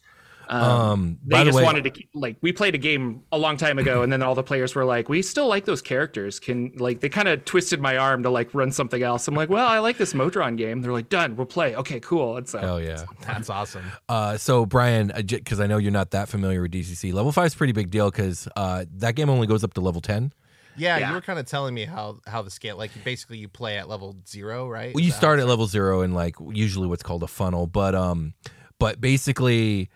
[0.52, 3.22] Um, Um, they by the just way, wanted to keep, like we played a game
[3.32, 5.80] a long time ago, and then all the players were like, "We still like those
[5.80, 9.26] characters." Can like they kind of twisted my arm to like run something else.
[9.28, 12.36] I'm like, "Well, I like this Modron game." They're like, "Done, we'll play." Okay, cool.
[12.36, 13.04] And so hell yeah.
[13.26, 13.84] That's awesome.
[14.08, 17.54] Uh, so Brian, because I know you're not that familiar with DCC, level five is
[17.54, 20.32] a pretty big deal because uh, that game only goes up to level ten.
[20.76, 21.08] Yeah, Yeah.
[21.08, 23.88] you were kind of telling me how how the scale like basically you play at
[23.88, 24.94] level zero, right?
[24.94, 28.32] Well, you start at level zero and like usually what's called a funnel, but um,
[28.78, 29.90] but basically,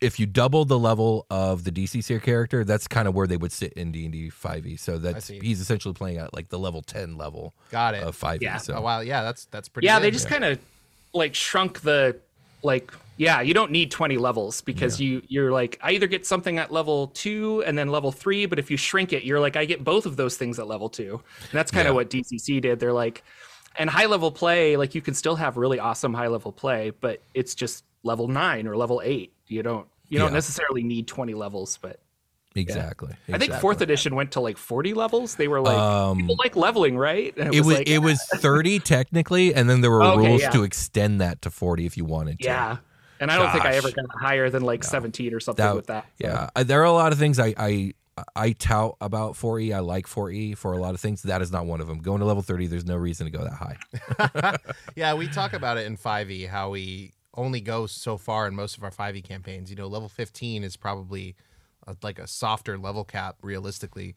[0.00, 3.52] if you double the level of the DCC character, that's kind of where they would
[3.52, 4.76] sit in D and D five e.
[4.76, 8.02] So that's he's essentially playing at like the level ten level Got it.
[8.02, 8.46] of five e.
[8.46, 8.56] Yeah.
[8.58, 9.86] So Oh, wow, yeah, that's that's pretty.
[9.86, 10.04] yeah, good.
[10.06, 10.58] they just kind of
[11.12, 12.16] like shrunk the
[12.62, 16.56] like yeah, you don't need 20 levels because you you're like I either get something
[16.58, 19.66] at level 2 and then level 3, but if you shrink it, you're like I
[19.66, 21.12] get both of those things at level 2.
[21.12, 21.96] And that's kind of Yeah.
[21.96, 22.80] what DCC did.
[22.80, 23.22] They're like
[23.76, 27.20] and high level play, like you can still have really awesome high level play, but
[27.34, 29.32] it's just level 9 or level 8.
[29.50, 32.00] You don't you don't necessarily need 20 levels, but
[32.56, 33.14] exactly.
[33.32, 35.36] I think fourth edition went to like 40 levels.
[35.36, 37.32] They were like, Um, people like leveling, right?
[37.36, 40.50] And It was like, it was thirty technically, and then there were Okay, rules yeah.
[40.50, 42.44] to extend that to forty if you wanted to.
[42.46, 42.76] yeah.
[43.20, 43.96] And I don't think I ever Gosh.
[43.96, 46.06] got higher than like 17 or something That- with that.
[46.18, 47.92] Yeah, Uh, there are a lot of things I I
[48.34, 49.74] I tout about 4E.
[49.74, 51.22] I like 4E for a lot of things.
[51.22, 51.98] That is not one of them.
[52.00, 54.56] Going to level 30, there's no reason to go that high.
[54.96, 58.76] Yeah, we talk about it in 5e how we only go so far in most
[58.76, 59.70] of our 5e campaigns.
[59.70, 61.36] You know, level 15 is probably
[61.86, 64.16] a, like a softer level cap realistically.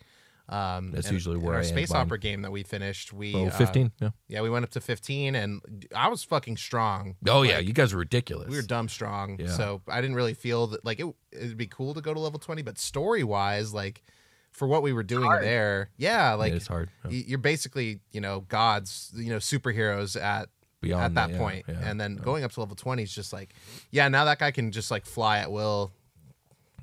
[0.49, 3.13] Um, That's and usually where our I space opera game that we finished.
[3.13, 3.91] We Level uh, 15.
[4.02, 4.10] Yeah.
[4.28, 5.62] yeah, we went up to 15, and
[5.95, 7.15] I was fucking strong.
[7.28, 8.49] Oh yeah, you guys are ridiculous.
[8.49, 9.38] we were dumb strong.
[9.39, 9.47] Yeah.
[9.47, 11.08] So I didn't really feel that like it.
[11.32, 14.04] It'd be cool to go to level 20, but story wise, like
[14.52, 16.89] for what we were doing there, yeah, like it's hard.
[17.06, 17.21] Yeah.
[17.26, 20.49] you're basically you know gods, you know superheroes at
[20.83, 21.65] Beyond at that yeah, point.
[21.67, 21.79] yeah.
[21.83, 23.53] and then going up to level 20 is just like,
[23.91, 25.91] yeah, now that guy can just like fly at will,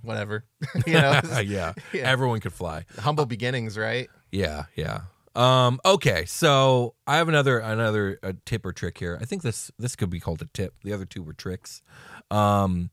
[0.03, 0.45] whatever.
[0.87, 1.73] you know, yeah.
[1.93, 2.03] Yeah.
[2.03, 2.85] everyone could fly.
[2.99, 4.09] humble beginnings, right?
[4.33, 5.03] Yeah, yeah.
[5.37, 9.17] Um, okay, so I have another another a tip or trick here.
[9.21, 10.75] I think this this could be called a tip.
[10.83, 11.83] The other two were tricks.
[12.31, 12.91] Um,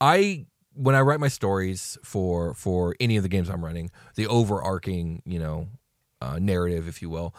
[0.00, 4.26] I when I write my stories for for any of the games I'm running, the
[4.26, 5.68] overarching you know
[6.22, 7.34] uh, narrative, if you will,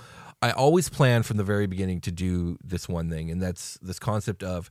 [0.45, 3.97] I always plan from the very beginning to do this one thing, and that's this
[3.97, 4.69] concept of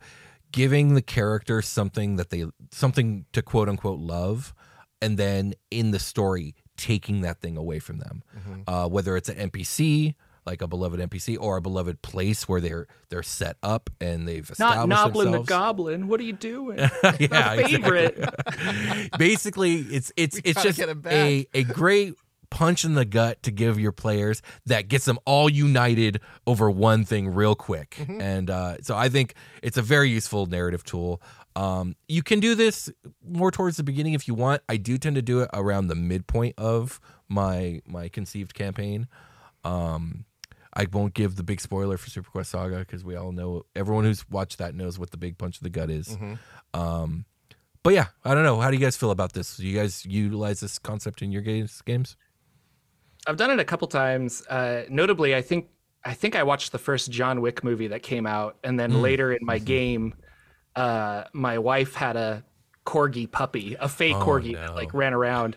[0.53, 4.55] giving the character something that they something to quote unquote love,
[5.03, 8.23] and then in the story taking that thing away from them,
[8.69, 10.15] uh, whether it's an NPC
[10.47, 14.49] like a beloved NPC or a beloved place where they're they're set up and they've
[14.59, 15.43] Not established Noblin the.
[15.43, 16.07] Goblin.
[16.07, 16.79] What are you doing?
[17.19, 18.23] yeah, favorite.
[19.19, 21.13] Basically, it's it's it's gotta just get him back.
[21.13, 22.15] a a great
[22.55, 27.05] punch in the gut to give your players that gets them all united over one
[27.05, 27.97] thing real quick.
[27.99, 28.21] Mm-hmm.
[28.21, 31.21] And uh, so I think it's a very useful narrative tool.
[31.57, 32.89] Um, you can do this
[33.27, 34.63] more towards the beginning if you want.
[34.69, 39.09] I do tend to do it around the midpoint of my my conceived campaign.
[39.65, 40.25] Um,
[40.73, 44.29] I won't give the big spoiler for Superquest Saga because we all know everyone who's
[44.31, 46.17] watched that knows what the big punch of the gut is.
[46.73, 47.25] Um,
[47.83, 48.61] but yeah, I don't know.
[48.61, 49.57] How do you guys feel about this?
[49.57, 51.83] Do you guys utilize this concept in your games?
[51.85, 52.17] Games?
[53.27, 54.45] I've done it a couple times.
[54.47, 55.69] Uh, notably, I think
[56.05, 58.79] I think I watched the first John Wick movie that came out, and Mm.
[58.79, 59.47] then later in Mm-hmm.
[59.47, 60.15] my game,
[60.77, 62.45] uh, my wife had a
[62.85, 64.61] corgi puppy, a fake Oh, corgi no.
[64.61, 65.57] that like ran around,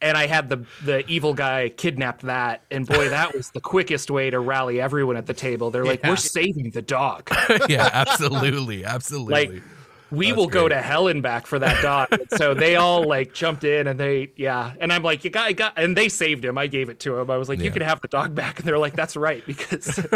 [0.00, 4.10] and I had the the evil guy kidnapped that, and boy, that was the quickest
[4.10, 5.70] way to rally everyone at the table.
[5.70, 7.30] They're like, "We're saving the dog."
[7.68, 9.32] yeah, absolutely, absolutely.
[9.60, 9.62] like
[10.14, 12.08] we That's will go to hell and back for that dog.
[12.36, 14.74] so they all like jumped in and they yeah.
[14.80, 16.56] And I'm like, you got, you got and they saved him.
[16.58, 17.30] I gave it to him.
[17.30, 18.58] I was like, you can have the dog back.
[18.58, 19.44] And they're like, that's right.
[19.46, 19.98] Because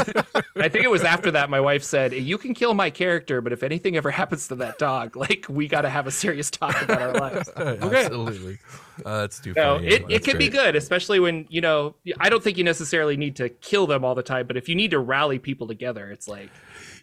[0.56, 3.52] I think it was after that my wife said, You can kill my character, but
[3.52, 7.02] if anything ever happens to that dog, like we gotta have a serious talk about
[7.02, 7.48] our lives.
[7.56, 8.04] okay.
[8.04, 8.58] absolutely.
[9.04, 9.86] Uh, that's too So funny.
[9.86, 13.16] it, it That's can be good, especially when, you know, I don't think you necessarily
[13.16, 16.10] need to kill them all the time, but if you need to rally people together,
[16.10, 16.50] it's like,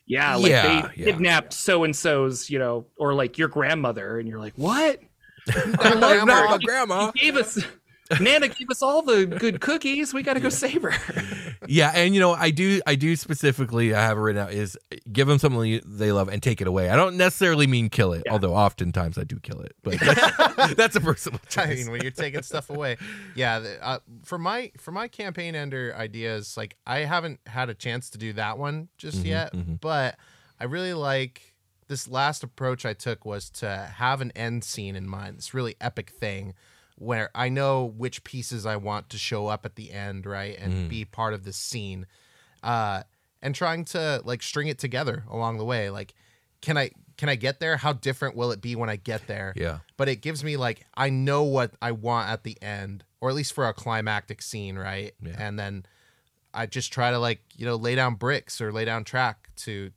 [0.05, 1.11] yeah, like Yeah, they yeah.
[1.11, 4.99] kidnapped so and so's, you know, or like your grandmother, and you're like, what?
[5.77, 7.11] grandma, grandma.
[7.15, 7.59] She gave us,
[8.19, 10.13] Nana gave us all the good cookies.
[10.13, 10.93] We got to go save her.
[11.67, 14.77] Yeah, and you know, I do, I do specifically, I have it written out is
[15.11, 16.89] give them something they love and take it away.
[16.89, 20.95] I don't necessarily mean kill it, although oftentimes I do kill it, but that's, that's
[20.95, 22.97] a personal I mean, when you're taking stuff away,
[23.35, 23.59] yeah.
[23.59, 28.09] the- Uh, for my for my campaign ender ideas, like I haven't had a chance
[28.11, 30.17] to do that one just Mm-hmm, yet, but
[30.59, 31.53] I really like
[31.87, 35.37] this last approach I took was to have an end scene in mind.
[35.37, 36.53] This really epic thing
[36.97, 40.73] where I know which pieces I want to show up at the end, right, and
[40.73, 40.89] Mm.
[40.89, 42.05] be part of this scene,
[42.63, 43.03] uh,
[43.41, 46.13] and trying to like string it together along the way, like.
[46.61, 47.77] Can I can I get there?
[47.77, 49.53] How different will it be when I get there?
[49.55, 49.79] Yeah.
[49.97, 53.35] but it gives me like I know what I want at the end, or at
[53.35, 55.13] least for a climactic scene, right?
[55.21, 55.35] Yeah.
[55.37, 55.85] And then
[56.55, 59.89] I just try to like you know lay down bricks or lay down track to,
[59.89, 59.93] to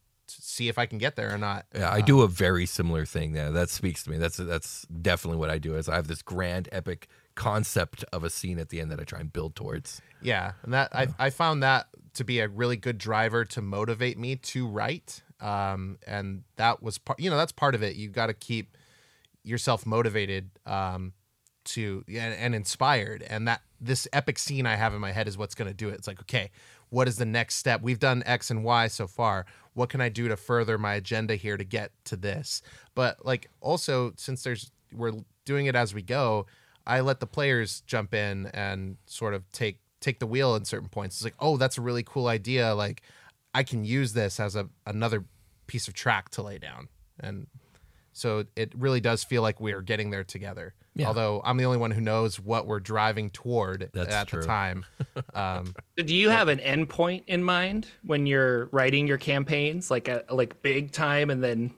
[0.59, 1.66] see if I can get there or not.
[1.75, 3.51] Yeah, I do a very similar thing there.
[3.51, 4.18] That speaks to me.
[4.18, 5.77] That's that's definitely what I do.
[5.77, 9.05] Is I have this grand epic concept of a scene at the end that I
[9.05, 10.03] try and build towards.
[10.21, 14.18] Yeah, and that I I found that to be a really good driver to motivate
[14.18, 15.23] me to write.
[15.40, 17.21] Um, and that was part.
[17.21, 17.94] You know, that's part of it.
[17.94, 18.77] You've got to keep
[19.44, 20.51] yourself motivated.
[20.66, 21.12] Um,
[21.68, 25.37] to and, and inspired and that this epic scene i have in my head is
[25.37, 26.51] what's going to do it it's like okay
[26.88, 29.44] what is the next step we've done x and y so far
[29.79, 32.62] what can i do to further my agenda here to get to this?
[32.95, 35.12] But like also since there's we're
[35.45, 36.47] doing it as we go
[36.87, 40.88] i let the players jump in and sort of take take the wheel in certain
[40.88, 41.17] points.
[41.17, 42.75] It's like oh that's a really cool idea.
[42.75, 43.03] Like
[43.55, 45.25] i can use this as a another
[45.69, 46.88] piece of track to lay down.
[47.21, 47.47] And
[48.18, 51.07] so it really does feel like we're getting there together Yeah.
[51.09, 54.40] Although I'm the only one who knows what we're driving toward That's at true.
[54.40, 54.85] the time.
[55.35, 60.24] Um, Do you have an endpoint in mind when you're writing your campaigns, like a
[60.31, 61.72] like big time, and then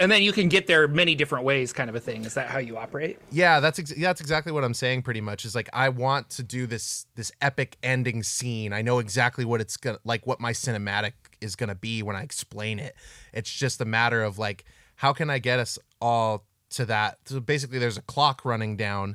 [0.00, 2.24] and then you can get there many different ways, kind of a thing?
[2.24, 3.18] Is that how you operate?
[3.30, 5.02] yeah, that's ex- that's exactly what I'm saying.
[5.02, 8.72] Pretty much is like I want to do this this epic ending scene.
[8.72, 12.22] I know exactly what it's gonna like, what my cinematic is gonna be when I
[12.22, 12.94] explain it.
[13.32, 14.64] It's just a matter of like,
[14.98, 17.18] how can I get us all to that?
[17.26, 19.14] So basically, there's a clock running down,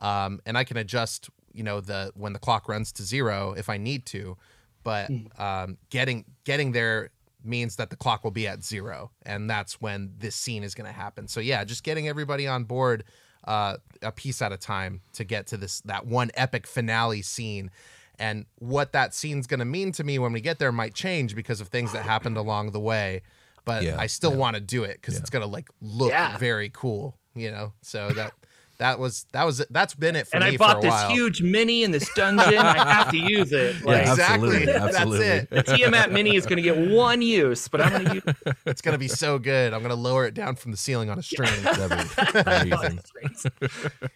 [0.00, 3.68] um, and I can adjust, you know, the when the clock runs to zero if
[3.68, 4.36] I need to,
[4.82, 7.10] but um, getting getting there
[7.44, 10.90] means that the clock will be at zero, and that's when this scene is going
[10.90, 11.28] to happen.
[11.28, 13.04] So yeah, just getting everybody on board
[13.44, 17.70] uh, a piece at a time to get to this that one epic finale scene.
[18.18, 21.34] And what that scene's going to mean to me when we get there might change
[21.36, 23.22] because of things that happened along the way.
[23.64, 26.36] But Yeah, I still want to do it because it's going to like look Yeah.
[26.38, 27.72] very cool, you know.
[27.82, 28.32] So that
[28.78, 30.82] that was that was that's been it for and me And I bought for a
[30.84, 31.10] this while.
[31.10, 32.56] huge mini in this dungeon.
[32.56, 33.76] I have to use it.
[33.84, 34.66] Like, Yeah, exactly.
[34.72, 35.50] absolutely, That's it.
[35.50, 38.56] the Tiamat mini is going to get one use, but I'm going to use It.
[38.66, 39.74] It's gonna be so good.
[39.74, 41.50] I'm gonna lower it down from the ceiling on a string.
[41.62, 43.00] That'd be amazing.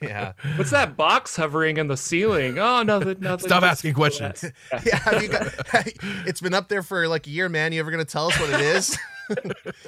[0.00, 0.32] yeah.
[0.56, 2.58] What's that box hovering in the ceiling?
[2.58, 3.46] Oh, nothing, nothing.
[3.48, 4.44] Stop asking questions.
[4.84, 4.96] Yeah.
[4.98, 5.48] Have you got,
[6.26, 7.72] it's been up there for like a year, man.
[7.72, 8.96] You ever gonna tell us what it is?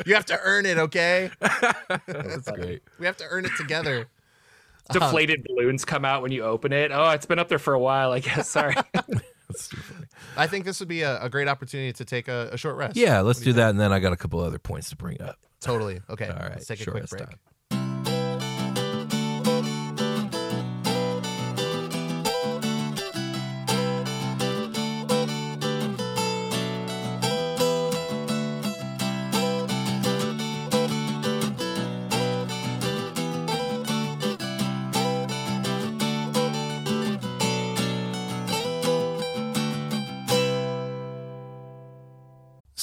[0.07, 1.31] You have to earn it, okay?
[2.07, 2.83] That's great.
[2.99, 4.09] We have to earn it together.
[4.93, 5.55] Deflated uh-huh.
[5.57, 6.93] balloons come out when you open it.
[6.93, 8.49] Oh, it's been up there for a while, I guess.
[8.49, 8.75] Sorry.
[8.95, 10.07] That's too funny.
[10.37, 12.97] I think this would be a, a great opportunity to take a, a short rest.
[12.97, 15.39] Yeah, let's do that, and then I got a couple other points to bring up.
[15.61, 16.01] Totally.
[16.09, 16.29] Okay.
[16.29, 17.29] All right, Let's take a quick rest break.
[17.29, 17.39] time.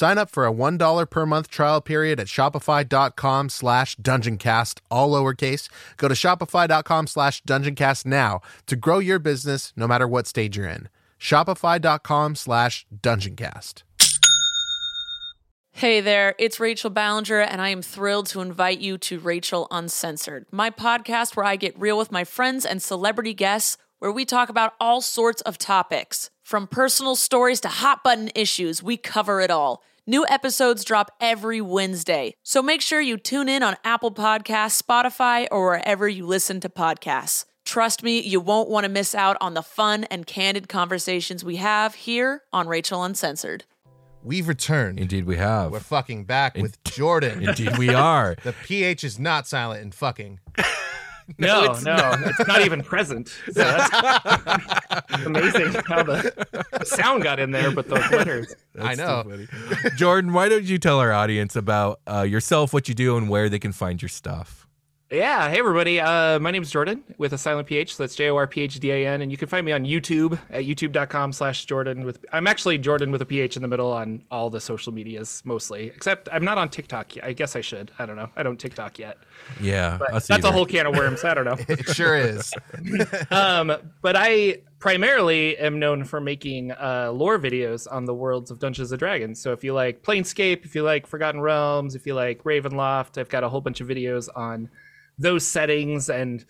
[0.00, 5.68] Sign up for a $1 per month trial period at shopify.com slash dungeoncast, all lowercase.
[5.98, 10.66] Go to shopify.com slash dungeoncast now to grow your business no matter what stage you're
[10.66, 10.88] in.
[11.20, 13.82] Shopify.com slash dungeoncast.
[15.72, 20.46] Hey there, it's Rachel Ballinger, and I am thrilled to invite you to Rachel Uncensored,
[20.50, 24.48] my podcast where I get real with my friends and celebrity guests, where we talk
[24.48, 26.30] about all sorts of topics.
[26.42, 29.84] From personal stories to hot button issues, we cover it all.
[30.06, 35.46] New episodes drop every Wednesday, so make sure you tune in on Apple Podcasts, Spotify,
[35.50, 37.44] or wherever you listen to podcasts.
[37.66, 41.56] Trust me, you won't want to miss out on the fun and candid conversations we
[41.56, 43.64] have here on Rachel Uncensored.
[44.22, 44.98] We've returned.
[44.98, 45.70] Indeed, we have.
[45.70, 47.46] We're fucking back with Jorphdan.
[47.46, 48.36] Indeed, we are.
[48.42, 50.40] The PH is not silent in fucking.
[51.38, 53.28] No, it's no, it's not even present.
[53.28, 53.90] So that's
[55.26, 58.54] amazing how the sound got in there, but the letters.
[58.78, 59.24] I know.
[59.96, 63.48] Jorphdan, why don't you tell our audience about uh, yourself, what you do, and where
[63.48, 64.66] they can find your stuff?
[65.10, 65.98] Yeah, hey everybody.
[65.98, 67.96] Uh, my name is Jorphdan with a silent PH.
[67.96, 69.72] So that's J O R P H D A N, and you can find me
[69.72, 72.04] on YouTube at youtube.com/slash Jorphdan.
[72.04, 75.42] With I'm actually Jorphdan with a PH in the middle on all the social medias
[75.44, 77.16] mostly, except I'm not on TikTok.
[77.16, 77.24] yet.
[77.24, 77.90] I guess I should.
[77.98, 78.30] I don't know.
[78.36, 79.18] I don't TikTok yet.
[79.60, 81.24] Yeah, But us that's a whole can of worms.
[81.24, 81.56] I don't know.
[81.68, 82.52] It sure is.
[83.32, 88.60] um, but I primarily am known for making uh, lore videos on the worlds of
[88.60, 89.40] Dungeons and Dragons.
[89.40, 93.28] So if you like Planescape, if you like Forgotten Realms, if you like Ravenloft, I've
[93.28, 94.68] got a whole bunch of videos on
[95.20, 96.44] those settings and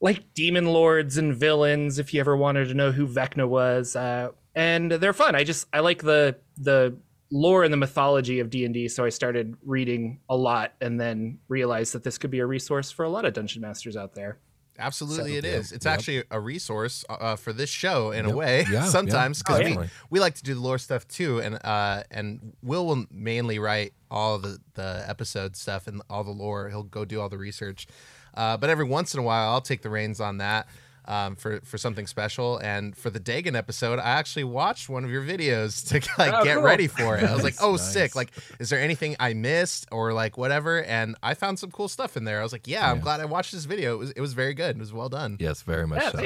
[0.00, 1.98] like demon lords and villains.
[1.98, 5.34] If you ever wanted to know who Vecna was, uh, and they're fun.
[5.34, 6.96] I just I like the the
[7.32, 11.94] lore and the mythology of D&D so I started reading a lot and then realized
[11.94, 14.38] that this could be a resource for a lot of dungeon masters out there.
[14.80, 15.72] Absolutely, So- it is.
[15.72, 15.94] It's Yep.
[15.94, 18.64] actually a resource uh, for this show in a way.
[18.70, 19.58] Yeah, sometimes yeah.
[19.58, 22.86] because Oh, we, we like to do the lore stuff too, and uh, and Will
[22.86, 26.68] will mainly write all the the episode stuff and all the lore.
[26.70, 27.86] He'll go do all the research,
[28.34, 30.66] uh, but every once in a while, I'll take the reins on that.
[31.10, 35.10] Um, for for something special, and for the Dagon episode, I actually watched one of
[35.10, 36.62] your videos to like Oh, get cool.
[36.62, 37.24] ready for it.
[37.24, 37.92] I was like, "Oh, nice.
[37.92, 38.14] sick!
[38.14, 38.30] Like,
[38.60, 42.22] is there anything I missed or like whatever?" And I found some cool stuff in
[42.24, 42.38] there.
[42.38, 43.02] I was like, "Yeah, I'm Yeah.
[43.02, 43.94] glad I watched this video.
[43.94, 44.76] It was it was very good.
[44.76, 46.18] It was well done." Yes, very much Yeah, so.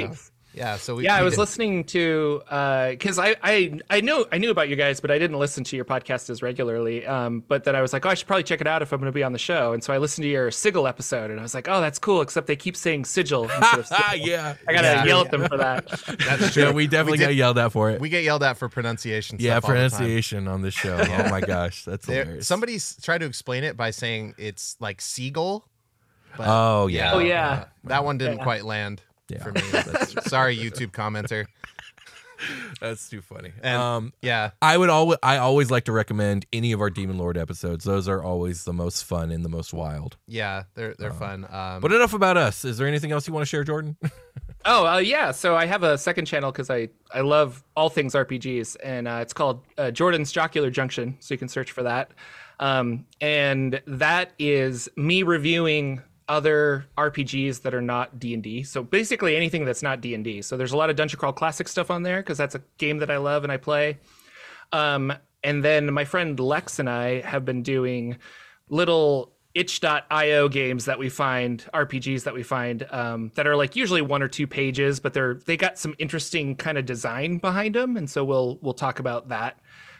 [0.54, 0.58] Thanks.
[0.58, 2.42] Yeah, so we, yeah, I was did- listening to
[2.90, 5.76] because I, I I know I knew about you guys, but I didn't listen to
[5.76, 7.06] your podcast as regularly.
[7.06, 9.00] Um, but then I was like, oh, I should probably check it out if I'm
[9.00, 9.72] going to be on the show.
[9.72, 12.20] And so I listened to your Sigil episode, and I was like, oh, that's cool.
[12.22, 14.26] Except they keep saying sigil instead of Ah, sigil.
[14.28, 14.54] yeah.
[14.68, 15.04] I gotta Yeah.
[15.04, 15.86] yell at them for that.
[16.26, 16.64] That's true.
[16.64, 18.00] Yeah, we definitely did- got yelled at for it.
[18.00, 19.38] We get yelled at for pronunciation.
[19.40, 19.90] yeah, stuff all the time.
[19.90, 20.96] pronunciation on this show.
[20.98, 22.46] Oh my gosh, that's There, hilarious.
[22.48, 25.68] somebody's tried to explain it by saying it's like seagull.
[26.36, 27.12] But Oh yeah.
[27.14, 28.42] Oh yeah, that one didn't Yeah.
[28.44, 29.42] quite land Yeah.
[29.42, 29.60] for me.
[30.26, 31.46] Sorry, YouTube commenter.
[32.80, 33.52] That's too funny.
[33.62, 37.16] And um, yeah, I would always, I always like to recommend any of our Demon
[37.16, 37.84] Lord episodes.
[37.84, 40.16] Those are always the most fun and the most wild.
[40.26, 41.46] yeah, they're they're fun.
[41.50, 42.64] Um, But enough about us.
[42.64, 43.96] Is there anything else you want to share, Jorphdan?
[44.66, 48.14] Oh uh, yeah, so I have a second channel because I I love all things
[48.14, 51.18] RPGs, and uh, it's called uh, Jorphdan's Jocular Junction.
[51.20, 52.12] So you can search for that,
[52.60, 58.62] um, and that is me reviewing other RPGs that are not D and D.
[58.62, 60.42] So basically anything that's not D and D.
[60.42, 62.98] So there's a lot of Dungeon Crawl Classic stuff on there because that's a game
[62.98, 63.98] that I love and I play.
[64.72, 65.12] Um,
[65.42, 68.16] and then my friend Lex and I have been doing
[68.68, 74.02] little itch.io games that we find rpgs that we find um, that are like usually
[74.02, 77.96] one or two pages but they're they got some interesting kind of design behind them
[77.96, 79.56] and so we'll we'll talk about that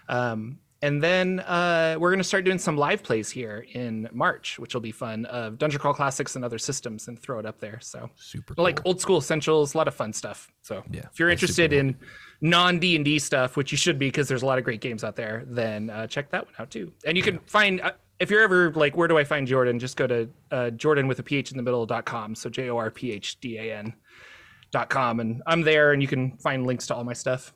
[0.09, 4.59] um, and then uh, we're going to start doing some live plays here in march
[4.59, 7.59] which will be fun of dungeon crawl classics and other systems and throw it up
[7.59, 8.11] there so.
[8.17, 10.85] Super like old school essentials a lot of fun stuff so.
[10.91, 11.97] Yeah, if you're interested in
[12.41, 15.17] non d&d stuff which you should be because there's a lot of great games out
[15.17, 16.93] there then uh, check that one out too.
[17.07, 19.79] And you can find uh, if you're ever like where do i find jordan?
[19.79, 23.95] Just go to uh, jordan with a ph in the middle dot com so j-o-r-p-h-d-a-n
[24.71, 27.55] dot com and i'm there and you can find links to all my stuff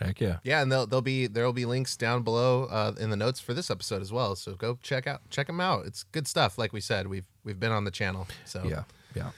[0.00, 0.38] Heck yeah.
[0.44, 3.52] yeah, and they'll there'll be there'll be links down below uh, in the notes for
[3.54, 4.34] this episode as well.
[4.34, 5.84] So go check out check them out.
[5.86, 6.56] It's good stuff.
[6.58, 8.26] Like we said, we've we've been on the channel.
[8.46, 8.84] So Yeah.
[9.14, 9.30] Yeah.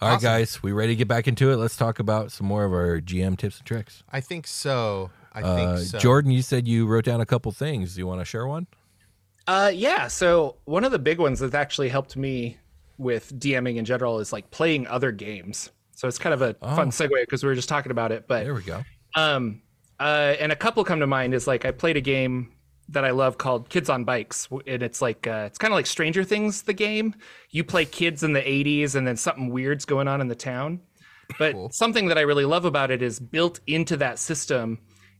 [0.00, 0.22] All right, Awesome.
[0.26, 1.56] guys, we ready to get back into it?
[1.56, 4.02] Let's talk about some more of our GM tips and tricks.
[4.10, 5.10] I think so.
[5.32, 5.98] I Uh, think so.
[5.98, 7.94] Jorphdan, you said you wrote down a couple things.
[7.94, 8.66] Do you want to share one?
[9.46, 10.08] Uh, yeah.
[10.08, 12.58] So one of the big ones that's actually helped me
[12.98, 15.70] with DMing in general is like playing other games.
[15.94, 16.74] So it's kind of a Oh.
[16.76, 18.26] fun segue because we were just talking about it.
[18.26, 18.82] But There we go.
[19.14, 19.62] um,
[20.00, 22.52] uh, and a couple come to mind is like I played a game
[22.88, 25.86] that I love called Kids on Bikes, and it's like uh, it's kind of like
[25.86, 26.62] Stranger Things.
[26.62, 27.14] The game
[27.50, 30.80] you play kids in the '80s, and then something weird's going on in the town.
[31.38, 34.78] But something that I really love about it is built into that system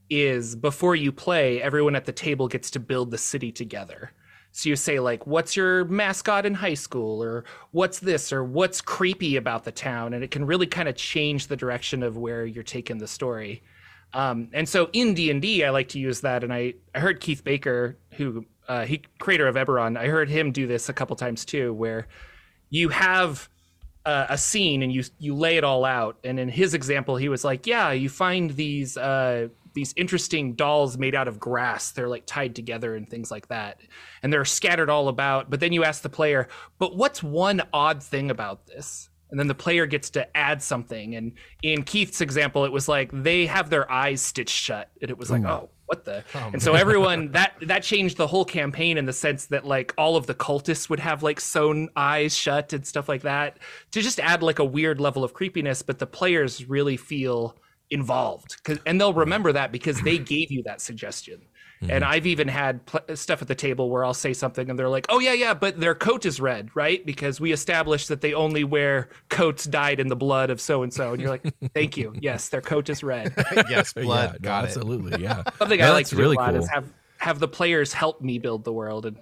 [0.09, 4.11] is before you play, everyone at the table gets to build the city together.
[4.51, 8.81] So you say like, "What's your mascot in high school?" or "What's this?" or "What's
[8.81, 12.45] creepy about the town?" And it can really kind of change the direction of where
[12.45, 13.63] you're taking the story.
[14.15, 16.43] Um, and so in D and I like to use that.
[16.43, 20.51] And I, I heard Keith Baker, who uh, he creator of Eberron, I heard him
[20.51, 22.07] do this a couple times too, where
[22.69, 23.49] you have
[24.05, 26.17] a scene and you you lay it all out.
[26.23, 30.97] And in his example, he was like, "Yeah, you find these uh, these interesting dolls
[30.97, 31.91] made out of grass.
[31.91, 33.81] They're like tied together and things like that,
[34.23, 35.49] and they're scattered all about.
[35.49, 36.47] But then you ask the player,
[36.77, 41.15] "But what's one odd thing about this?" And then the player gets to add something.
[41.15, 45.17] And in Keith's example, it was like they have their eyes stitched shut, and it
[45.17, 48.45] was like, "Oh, oh what the?" Oh, and so everyone that that changed the whole
[48.45, 52.37] campaign in the sense that like all of the cultists would have like sewn eyes
[52.37, 53.57] shut and stuff like that
[53.91, 57.57] to just add like a weird level of creepiness, but the players really feel
[57.89, 61.41] involved, and they'll remember that because they gave you that suggestion.
[61.81, 64.89] And I've even had pl- stuff at the table where I'll say something and they're
[64.89, 67.05] like, "Oh yeah, yeah, but their coat is red, right?
[67.05, 70.91] Because we established that they only wear coats dyed in the blood of so and
[70.93, 71.43] so." And you're like,
[71.75, 72.15] "Thank you.
[72.19, 73.33] Yes, their coat is red."
[73.69, 74.29] yes, blood.
[74.29, 74.67] yeah, no, got it.
[74.67, 75.21] absolutely.
[75.21, 75.43] Yeah.
[75.59, 76.63] Something No, I like to really do a lot cool.
[76.63, 79.17] is have have the players help me build the world, and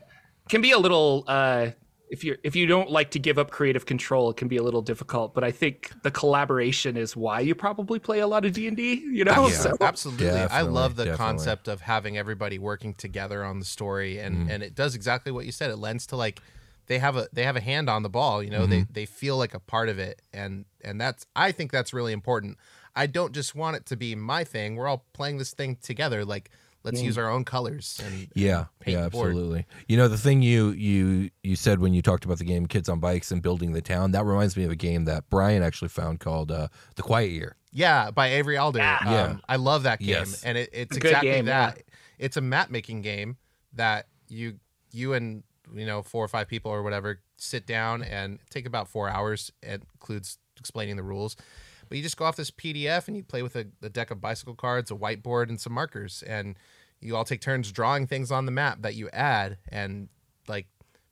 [0.47, 1.25] can be a little.
[1.27, 1.71] uh
[2.13, 4.63] if you if you don't like to give up creative control, it can be a
[4.63, 5.33] little difficult.
[5.33, 8.77] But I think the collaboration is why you probably play a lot of D and
[8.77, 8.93] D.
[8.93, 10.29] You know, Yeah, so absolutely.
[10.29, 11.25] I love the definitely.
[11.25, 14.51] concept of having everybody working together on the story, and Mm-hmm.
[14.51, 15.69] and it does exactly what you said.
[15.71, 16.39] It lends to like
[16.87, 18.43] they have a they have a hand on the ball.
[18.43, 21.71] You know, they they feel like a part of it, and and that's I think
[21.71, 22.57] that's really important.
[22.95, 24.75] I don't just want it to be my thing.
[24.75, 26.23] We're all playing this thing together.
[26.23, 26.51] Like
[26.83, 27.99] let's use our own colors.
[28.05, 29.29] And Yeah, paint yeah, the board.
[29.29, 29.65] absolutely.
[29.87, 32.89] You know, the thing you you you said when you talked about the game Kids
[32.89, 35.89] on Bikes and building the town, that reminds me of a game that Brian actually
[35.89, 37.55] found called uh, The Quiet Year.
[37.71, 38.79] Yeah, by Avery Alder.
[38.79, 38.97] Yeah.
[39.01, 39.35] Um, Yeah.
[39.49, 40.43] I love that game, Yes.
[40.43, 41.81] and it, it's a good exactly game, that.
[42.19, 43.37] It's a map making game
[43.73, 44.59] that you
[44.91, 48.87] you and you know four or five people or whatever sit down and take about
[48.87, 49.51] four hours.
[49.63, 51.35] It includes explaining the rules,
[51.93, 54.19] but you just go off this PDF and you play with a, a deck of
[54.19, 56.55] bicycle cards, a whiteboard, and some markers, and
[57.01, 60.09] you all take turns drawing things on the map that you add, and
[60.47, 60.65] like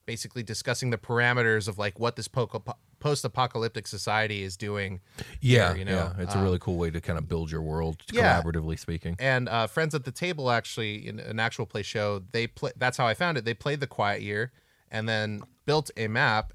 [0.07, 5.01] basically discussing the parameters of like what this post apocalyptic society is doing
[5.39, 7.61] Yeah, here, you know, yeah, it's a really cool way to kind of build your
[7.61, 8.41] world Yeah.
[8.41, 9.15] collaboratively speaking.
[9.19, 12.97] and uh, friends at the table actually in an actual play show they play that's
[12.97, 14.51] how i found it they played the quiet year
[14.89, 16.53] and then built a map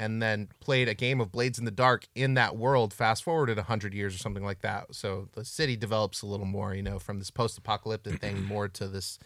[0.00, 3.56] and then played a game of blades in the dark in that world fast forwarded
[3.58, 6.98] 100 years or something like that so the city develops a little more you know
[6.98, 9.18] from this post-apocalyptic thing more to this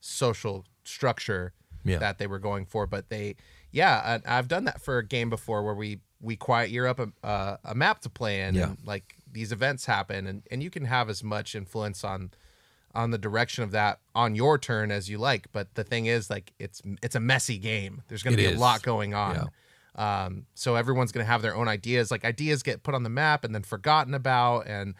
[0.00, 1.52] social structure
[1.84, 1.98] Yeah.
[1.98, 3.36] that they were going for but they
[3.70, 6.98] yeah I, i've done that for a game before where we we quiet year up
[6.98, 8.68] a, uh, a map to play in Yeah.
[8.70, 12.30] and like these events happen and, and you can have as much influence on
[12.94, 16.30] on the direction of that on your turn as you like but the thing is
[16.30, 18.56] like it's it's a messy game there's going to be is.
[18.56, 19.44] a lot going on Yeah.
[19.96, 22.10] Um so everyone's going to have their own ideas.
[22.10, 24.94] Like ideas get put on the map and then forgotten about and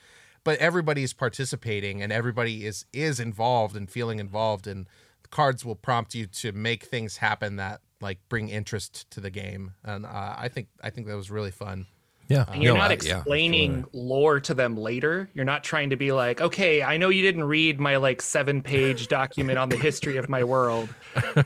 [0.44, 4.86] but everybody's participating and everybody is is involved and feeling involved and
[5.30, 9.72] cards will prompt you to make things happen that like bring interest to the game.
[9.84, 11.86] And uh, i think i think that was really fun
[12.28, 13.90] Yeah, And you're No, not I- yeah, explaining sure.
[13.92, 15.30] lore to them later.
[15.34, 18.62] You're not trying to be like, okay, I know you didn't read my like seven
[18.62, 20.88] page document on the history of my world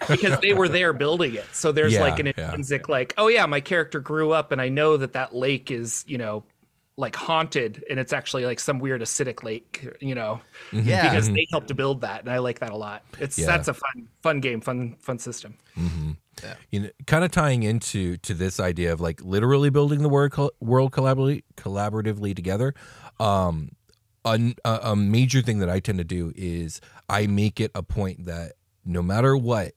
[0.09, 1.47] because they were there building it.
[1.53, 2.33] So there's Yeah, like an yeah.
[2.47, 6.05] intrinsic, like, oh yeah, my character grew up and I know that that lake is,
[6.09, 6.45] you know,
[6.97, 10.41] like haunted and it's actually like some weird acidic lake, you know,
[10.73, 12.21] yeah because they helped to build that.
[12.21, 13.03] And I like that a lot.
[13.19, 13.47] It's, Yeah.
[13.47, 15.57] that's a fun, fun game, fun, fun system.
[16.71, 20.33] You know, kind of tying into to this idea of like literally building the world
[20.33, 22.75] col- world collaboratively collaboratively together.
[23.19, 23.71] Um,
[24.25, 27.83] a, a a major thing that I tend to do is I make it a
[27.83, 28.53] point that
[28.85, 29.73] no matter what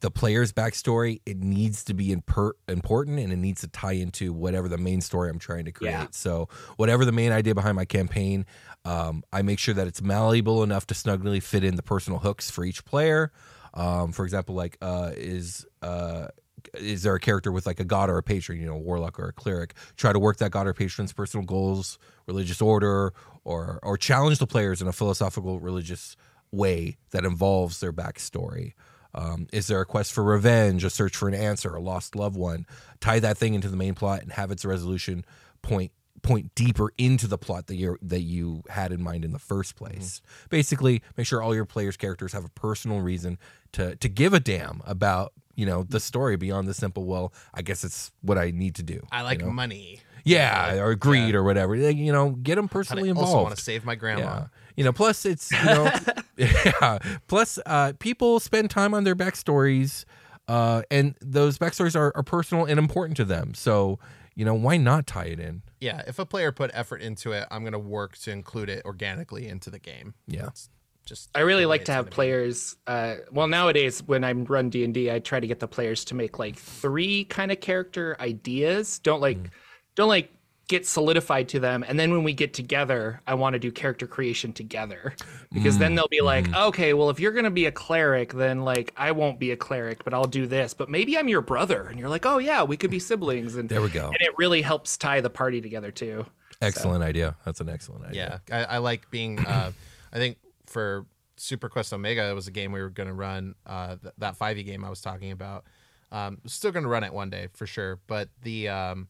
[0.00, 4.32] the player's backstory, it needs to be imper- important and it needs to tie into
[4.32, 5.92] whatever the main story I'm trying to create.
[5.92, 6.06] Yeah.
[6.10, 8.44] So whatever the main idea behind my campaign,
[8.84, 12.50] um, I make sure that it's malleable enough to snugly fit in the personal hooks
[12.50, 13.32] for each player.
[13.72, 16.28] Um, for example, like uh, is uh,
[16.74, 19.18] is there a character with like a god or a patron, you know, a warlock
[19.18, 19.74] or a cleric?
[19.96, 23.12] Try to work that god or patron's personal goals, religious order,
[23.44, 26.16] or or challenge the players in a philosophical religious
[26.50, 28.72] way that involves their backstory.
[29.14, 32.36] Um, is there a quest for revenge, a search for an answer, a lost loved
[32.36, 32.66] one?
[33.00, 35.24] Tie that thing into the main plot and have its resolution
[35.62, 39.38] point point deeper into the plot that you that you had in mind in the
[39.38, 40.20] first place.
[40.50, 43.38] Basically, make sure all your players' characters have a personal reason
[43.72, 47.04] to to give a damn about you know the story beyond the simple.
[47.04, 49.04] Well, I guess it's what I need to do.
[49.10, 49.52] i like you know?
[49.52, 51.76] money yeah, or greed or whatever.
[51.76, 53.44] You know, get them personally I also involved.
[53.44, 54.20] want to save my grandma.
[54.20, 54.46] Yeah.
[54.76, 55.90] You know, plus it's you know
[56.36, 56.98] yeah.
[57.28, 60.04] Plus uh people spend time on their backstories
[60.48, 63.54] uh and those backstories are, are personal and important to them.
[63.54, 64.00] So,
[64.34, 65.62] you know, why not tie it in?
[65.80, 68.84] Yeah, if a player put effort into it, I'm going to work to include it
[68.84, 70.14] organically into the game.
[70.26, 70.42] Yeah.
[70.42, 70.68] That's
[71.06, 72.76] just I really like to have players.
[72.86, 76.04] Uh, well, nowadays when I run D and D, I try to get the players
[76.06, 78.98] to make like three kind of character ideas.
[78.98, 79.50] Don't like, Mm.
[79.94, 80.30] don't like
[80.68, 81.84] get solidified to them.
[81.86, 85.14] And then when we get together, I want to do character creation together
[85.52, 85.78] because Mm.
[85.78, 86.68] then they'll be like, Mm-hmm.
[86.70, 90.02] okay, well, if you're gonna be a cleric, then like I won't be a cleric,
[90.02, 90.74] but I'll do this.
[90.74, 93.54] But maybe I'm your brother, and you're like, oh yeah, we could be siblings.
[93.54, 94.06] And There we go.
[94.08, 96.26] And it really helps tie the party together too.
[96.60, 97.36] Excellent idea.
[97.44, 98.40] That's an excellent idea.
[98.50, 99.38] Yeah, I, I like being.
[99.46, 99.70] Uh,
[100.12, 100.38] I think
[100.76, 101.06] for
[101.38, 103.54] Superquest Omega, it was a game we were going to run.
[103.64, 105.64] Uh, th- that 5e game I was talking about.
[106.12, 107.98] Um, still going to run it one day for sure.
[108.06, 109.08] But the um,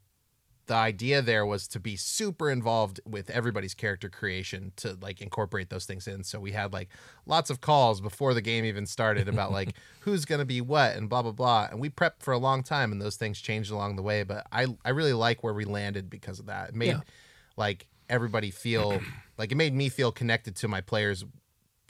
[0.66, 5.70] the idea there was to be super involved with everybody's character creation to like incorporate
[5.70, 6.22] those things in.
[6.24, 6.88] So we had like
[7.26, 10.94] lots of calls before the game even started about like who's going to be what
[10.96, 11.68] and blah blah blah.
[11.70, 14.22] And we prepped for a long time, and those things changed along the way.
[14.22, 16.68] But I I really like where we landed because of that.
[16.70, 17.00] It made Yeah.
[17.56, 19.00] like everybody feel
[19.38, 21.24] like it made me feel connected to my players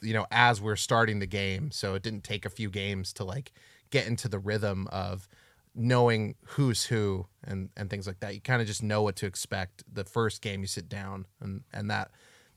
[0.03, 3.25] you know as we're starting the game so it didn't take a few games to
[3.25, 3.53] like
[3.91, 5.29] get into the rhythm of
[5.75, 9.27] knowing who's who and and things like that you kind of just know what to
[9.27, 12.11] expect the first game you sit down and and that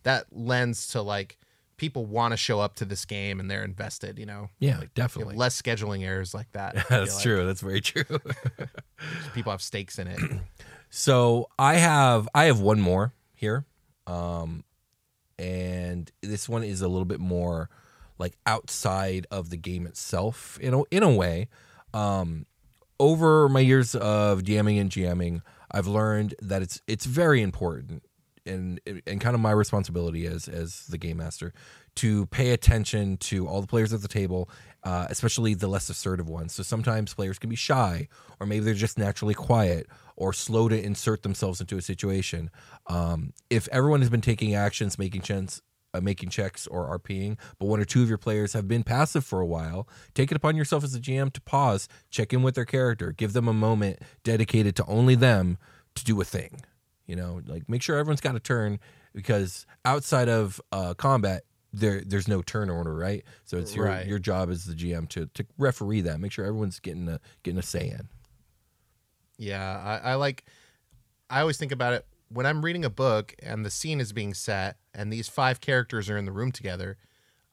[0.03, 1.37] that lends to like
[1.77, 4.19] people want to show up to this game and they're invested.
[4.19, 5.37] You know, Yeah, You have definitely.
[5.37, 6.73] less scheduling errors like that.
[6.87, 7.23] Feel That's like.
[7.23, 7.45] true.
[7.45, 8.03] That's very true.
[9.33, 10.19] People have stakes in it.
[10.91, 13.63] So I have I have one more here,
[14.07, 14.63] um,
[15.39, 17.69] and this one is a little bit more
[18.19, 21.47] like outside of the game itself in a, in a way.
[21.93, 22.45] Um,
[22.99, 28.03] over my years of DMing and GMing, I've learned that it's it's very important
[28.45, 31.53] and and kind of my responsibility as as the game master
[31.95, 34.49] to pay attention to all the players at the table,
[34.83, 36.53] uh, especially the less assertive ones.
[36.53, 38.07] So sometimes players can be shy,
[38.39, 42.49] or maybe they're just naturally quiet, or slow to insert themselves into a situation.
[42.87, 45.61] Um, if everyone has been taking actions, making checks,
[45.93, 49.25] uh, making checks, or RPing, but one or two of your players have been passive
[49.25, 52.55] for a while, take it upon yourself as a GM to pause, check in with
[52.55, 55.57] their character, give them a moment dedicated to only them
[55.95, 56.61] to do a thing.
[57.07, 58.79] You know, like make sure everyone's got a turn
[59.13, 63.23] because outside of uh, combat, there there's no turn order, right?
[63.45, 64.05] So it's your Right.
[64.05, 67.59] your job as the GM to to referee that, make sure everyone's getting a getting
[67.59, 68.09] a say in.
[69.37, 70.45] Yeah, I, I like.
[71.29, 74.33] I always think about it when I'm reading a book and the scene is being
[74.33, 76.97] set, and these five characters are in the room together.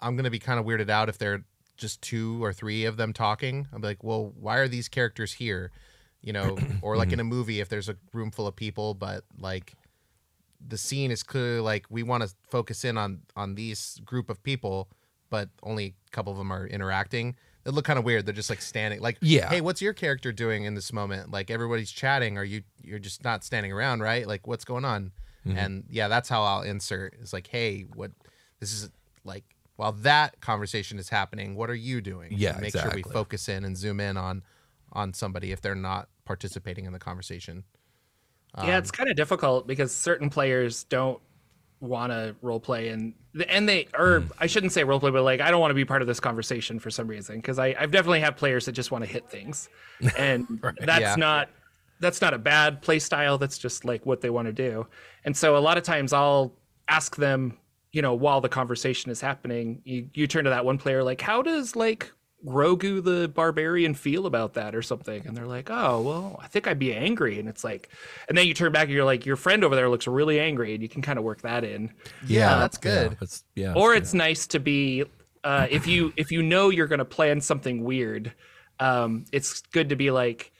[0.00, 1.44] I'm gonna be kind of weirded out if they're
[1.76, 3.68] just two or three of them talking.
[3.72, 5.70] I'm like, well, why are these characters here?
[6.22, 7.20] You know, or like in mm-hmm.
[7.20, 9.74] a movie, if there's a room full of people, but like
[10.64, 14.42] the scene is clearly like we want to focus in on on these group of
[14.42, 14.88] people,
[15.30, 17.36] but only a couple of them are interacting.
[17.64, 18.26] It look kind of weird.
[18.26, 19.00] They're just like standing.
[19.00, 19.48] Like, Yeah.
[19.48, 21.32] hey, what's your character doing in this moment?
[21.32, 22.38] Like everybody's chatting.
[22.38, 24.26] Are you you're just not standing around, right?
[24.26, 25.12] Like what's going on?
[25.46, 25.59] Mm-hmm.
[25.59, 27.14] And yeah, that's how I'll insert.
[27.20, 28.12] It's like, hey, what
[28.61, 28.90] this is
[29.24, 29.44] like
[29.76, 32.32] while that conversation is happening, what are you doing?
[32.34, 34.42] Yeah, And make sure we focus in and zoom in on
[34.92, 37.64] on somebody if they're not participating in the conversation.
[38.62, 41.20] Yeah, it's um, kind of difficult because certain players don't
[41.80, 43.12] want to role play and
[43.48, 44.28] and they or hmm.
[44.38, 46.20] I shouldn't say role play, but like I don't want to be part of this
[46.20, 49.28] conversation for some reason because I I've definitely have players that just want to hit
[49.28, 49.68] things,
[50.18, 50.46] and
[50.80, 51.14] that's Yeah.
[51.16, 51.48] not
[52.00, 53.38] that's not a bad play style.
[53.38, 54.86] That's just like what they want to do,
[55.24, 56.52] and so a lot of times I'll
[56.88, 57.59] ask them,
[57.92, 61.20] you know, while the conversation is happening, you you turn to that one player like,
[61.20, 62.11] how does like
[62.45, 65.26] Grogu the barbarian feel about that or something?
[65.26, 67.41] And they're like, oh, well, I think I'd be angry.
[67.41, 67.89] And it's like,
[68.28, 70.74] and then you turn back and you're like, your friend over there looks really angry,
[70.74, 71.93] and you can kind of work that in.
[72.26, 73.12] Yeah, that's good.
[73.12, 73.72] Yeah, that's, yeah.
[73.74, 75.05] Or it's nice to be,
[75.45, 78.32] uh, if you if you know you're going to plan something weird,
[78.80, 80.53] um, it's good to be like,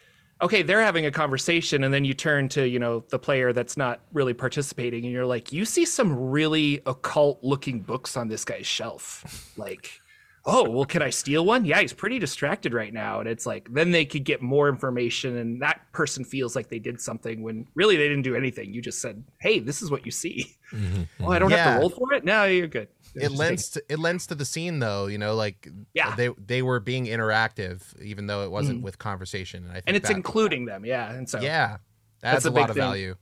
[0.43, 3.77] okay, they're having a conversation, and then you turn to you know the player that's
[3.77, 8.45] not really participating, and you're like, you see some really occult looking books on this
[8.45, 10.01] guy's shelf, like
[10.49, 11.65] oh well can i steal one?
[11.65, 13.21] Yeah he's pretty distracted right now.
[13.21, 16.79] And it's like then they could get more information and that person feels like they
[16.79, 18.73] did something when really they didn't do anything.
[18.73, 20.55] You just said hey this is what you see.
[21.21, 22.25] Oh i don't have to roll for it?
[22.25, 22.89] No you're good.
[23.15, 26.15] It lends to, it lends to the scene though you know like Yeah.
[26.17, 29.63] they they were being interactive even though it wasn't with conversation.
[29.65, 31.79] And i think and it's that, including them yeah and so yeah
[32.21, 32.83] That's that's, a a, lot of thing.
[32.83, 33.15] value.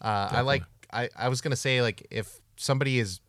[0.00, 0.62] Uh, i like
[0.92, 3.20] I, I was gonna say like if somebody is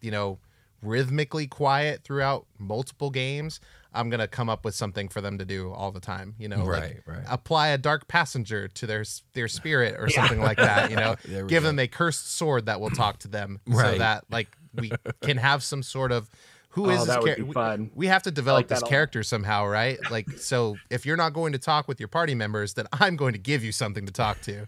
[0.00, 0.38] you know
[0.82, 3.60] rhythmically quiet throughout multiple games
[3.94, 6.64] i'm gonna come up with something for them to do all the time you know
[6.64, 7.24] like, Right, right.
[7.28, 9.04] apply a dark passenger to their
[9.34, 11.14] their spirit or something like that you know
[11.46, 11.68] give go.
[11.68, 15.62] them a cursed sword that will talk to them so that like we can have
[15.62, 16.28] some sort of
[16.70, 17.90] who oh, is Oh, this that would be we- fun.
[17.94, 18.88] We have to develop like this a lot.
[18.88, 19.98] character somehow, right?
[20.10, 23.34] Like, so if you're not going to talk with your party members, then I'm going
[23.34, 24.66] to give you something to talk to,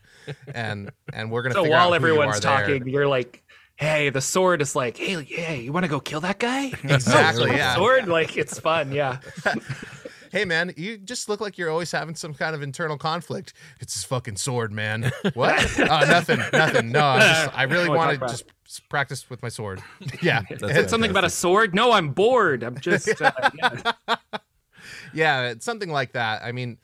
[0.54, 1.54] and and we're gonna.
[1.54, 2.60] so figure out while who you everyone's are there.
[2.78, 3.42] talking you're like
[3.76, 7.50] hey the sword is like hey yeah you want to go kill that guy Exactly,
[7.50, 7.74] yeah.
[7.74, 9.18] sword like it's fun yeah
[10.30, 13.52] Hey man, you just look like you're always having some kind of internal conflict.
[13.78, 15.12] It's his fucking sword, man.
[15.34, 15.78] What?
[15.78, 16.90] oh, nothing, nothing.
[16.90, 18.44] No, I'm just, I really Oh, want to just
[18.88, 19.80] practice with my sword.
[20.20, 23.92] Yeah, Said something about a sword no i'm bored i'm just uh, yeah.
[25.12, 26.42] yeah, something like that.
[26.42, 26.78] I mean,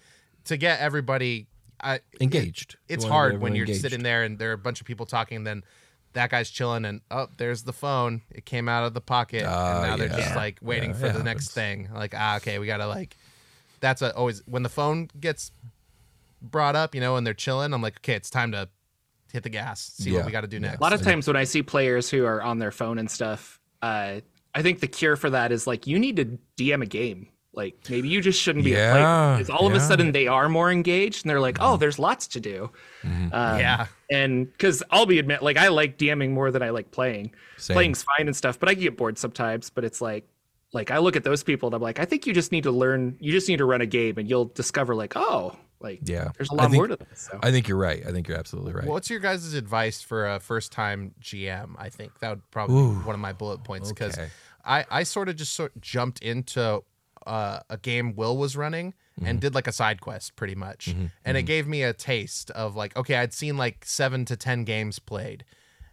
[0.44, 1.48] to get everybody,
[1.82, 2.76] I engaged.
[2.88, 3.80] You it's hard when you're engaged.
[3.80, 5.64] sitting there and there are a bunch of people talking and then
[6.12, 8.22] that guy's chilling and oh there's the phone.
[8.30, 9.44] It came out of the pocket.
[9.46, 11.86] Ah, and now they're just like waiting Yeah, for it the next happens.
[11.86, 11.88] thing.
[11.94, 13.16] Like ah okay we gotta like
[13.80, 15.52] that's a, always when the phone gets
[16.42, 18.66] brought up you know and they're chilling i'm like okay it's time to
[19.32, 20.78] hit the gas see Yeah, what we gotta do next.
[20.78, 23.60] A lot of times when I see players who are on their phone and stuff,
[23.82, 24.20] uh,
[24.54, 27.28] I think the cure for that is like you need to DM a game.
[27.52, 30.28] Like maybe you just shouldn't be a Yeah, player because all of a sudden they
[30.28, 32.70] are more engaged and they're like, oh, there's lots to do.
[33.04, 33.86] Um, Yeah.
[34.10, 37.32] and because I'll be admit, like I like DMing more than I like playing.
[37.56, 37.74] Same.
[37.74, 39.68] Playing's fine and stuff, but I get bored sometimes.
[39.68, 40.28] But it's like,
[40.72, 42.70] like I look at those people and I'm like, I think you just need to
[42.70, 43.16] learn.
[43.18, 46.28] You just need to run a game, and you'll discover like, oh, Like, Yeah.
[46.36, 47.28] there's a lot think- more to this.
[47.32, 47.38] So.
[47.42, 48.06] I think you're right.
[48.06, 48.84] I think you're absolutely right.
[48.86, 51.74] What's your guys' advice for a first time GM?
[51.78, 52.98] I think that would probably Ooh.
[53.00, 54.28] be one of my bullet points because Okay.
[54.62, 56.82] I, I sort of just sort of jumped into
[57.30, 59.28] uh, a game Will was running Mm-hmm.
[59.28, 60.94] and did like a side quest pretty much.
[61.26, 64.64] And it gave me a taste of like, okay, I'd seen like seven to 10
[64.64, 65.44] games played.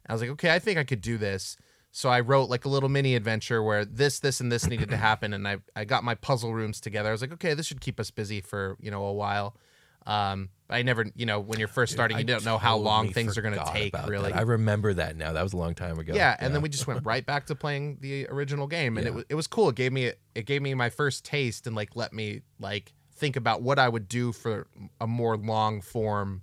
[0.08, 1.58] I was like, okay, I think I could do this.
[1.92, 4.98] So I wrote like a little mini adventure where this, this, and this needed to
[5.10, 5.34] happen.
[5.34, 7.10] And I, I got my puzzle rooms together.
[7.10, 9.58] I was like, okay, this should keep us busy for, you know, a while.
[10.06, 13.38] Um, I never, you know, when you're first starting, you don't know how long things
[13.38, 14.32] are going to take, really.
[14.32, 14.38] that.
[14.38, 15.32] I remember that now.
[15.32, 16.14] That was a long time ago.
[16.14, 19.12] Yeah, and then we just went right back to playing the original game, and it
[19.12, 19.16] Yeah.
[19.16, 19.70] was it was cool.
[19.70, 23.36] It gave me it gave me my first taste, and like let me like think
[23.38, 24.68] about what I would do for
[25.00, 26.42] a more long form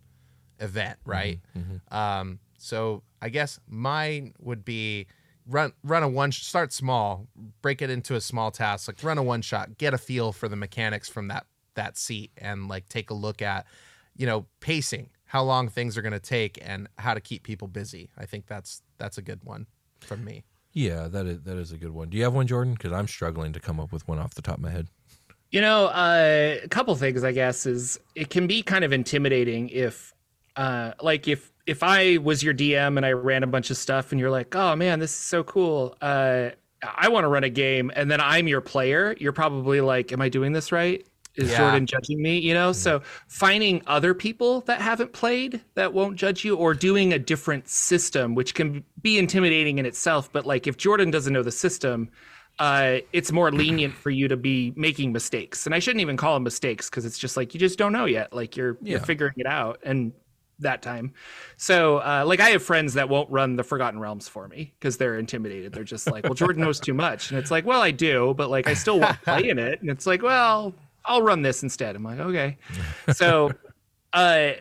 [0.59, 1.41] event, right?
[1.91, 5.07] Um, so I guess mine would be
[5.47, 7.29] run run a one start small,
[7.61, 10.49] break it into a small task, like run a one shot, get a feel for
[10.49, 11.45] the mechanics from that
[11.75, 13.67] that seat, and like take a look at
[14.17, 17.69] you know pacing, how long things are going to take, and how to keep people
[17.69, 18.11] busy.
[18.17, 19.67] I think that's that's a good one
[20.01, 20.45] from me.
[20.73, 22.11] Yeah, that is that is a good one.
[22.11, 22.73] Do you have one, Jorphdan?
[22.75, 24.89] Because I'm struggling to come up with one off the top of my head.
[25.51, 29.69] You know, uh, a couple things I guess is it can be kind of intimidating
[29.69, 30.13] if,
[30.57, 34.11] uh, like if if I was your DM and I ran a bunch of stuff
[34.11, 35.97] and you're like, oh man, this is so cool.
[36.01, 36.51] Uh,
[36.83, 39.15] I want to run a game, and then I'm your player.
[39.19, 41.07] You're probably like, am I doing this right?
[41.37, 41.59] Is Yeah.
[41.59, 42.39] Jorphdan judging me?
[42.39, 47.13] You know, so finding other people that haven't played that won't judge you, or doing
[47.13, 50.33] a different system, which can be intimidating in itself.
[50.33, 52.09] But like, if Jorphdan doesn't know the system,
[52.61, 55.67] uh, it's more lenient for you to be making mistakes.
[55.67, 58.05] And I shouldn't even call them mistakes because it's just like you just don't know
[58.05, 58.33] yet.
[58.33, 60.13] Like you're you're figuring it out and
[60.61, 61.13] that time.
[61.57, 64.97] So uh, like I have friends that won't run the Forgotten Realms for me because
[64.97, 65.73] they're intimidated.
[65.73, 67.31] They're just like, well, Jorphdan knows too much.
[67.31, 69.81] And it's like, well, I do, but like I still want to play in it.
[69.81, 70.73] And it's like, well,
[71.05, 71.97] I'll run this instead.
[71.97, 72.59] I'm like, okay.
[73.15, 73.53] So
[74.13, 74.53] uh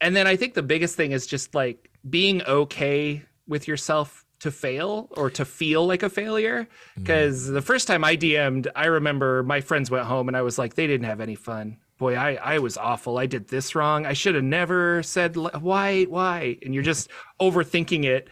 [0.00, 4.50] and then I think the biggest thing is just like being okay with yourself to
[4.50, 6.68] fail or to feel like a failure.
[6.96, 10.58] Because the first time I DM'd, I remember my friends went home and I was
[10.58, 11.78] like, they didn't have any fun.
[11.98, 13.18] Boy, I, I was awful.
[13.18, 14.06] I did this wrong.
[14.06, 16.58] I should have never said why, why.
[16.62, 18.28] And you're just overthinking it.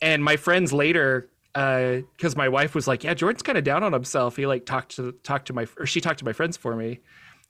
[0.00, 3.82] And my friends later, Uh, because my wife was like, yeah, Jorphdan's kind of down
[3.84, 4.36] on himself.
[4.36, 7.00] He like talked to talked to my or she talked to my friends for me.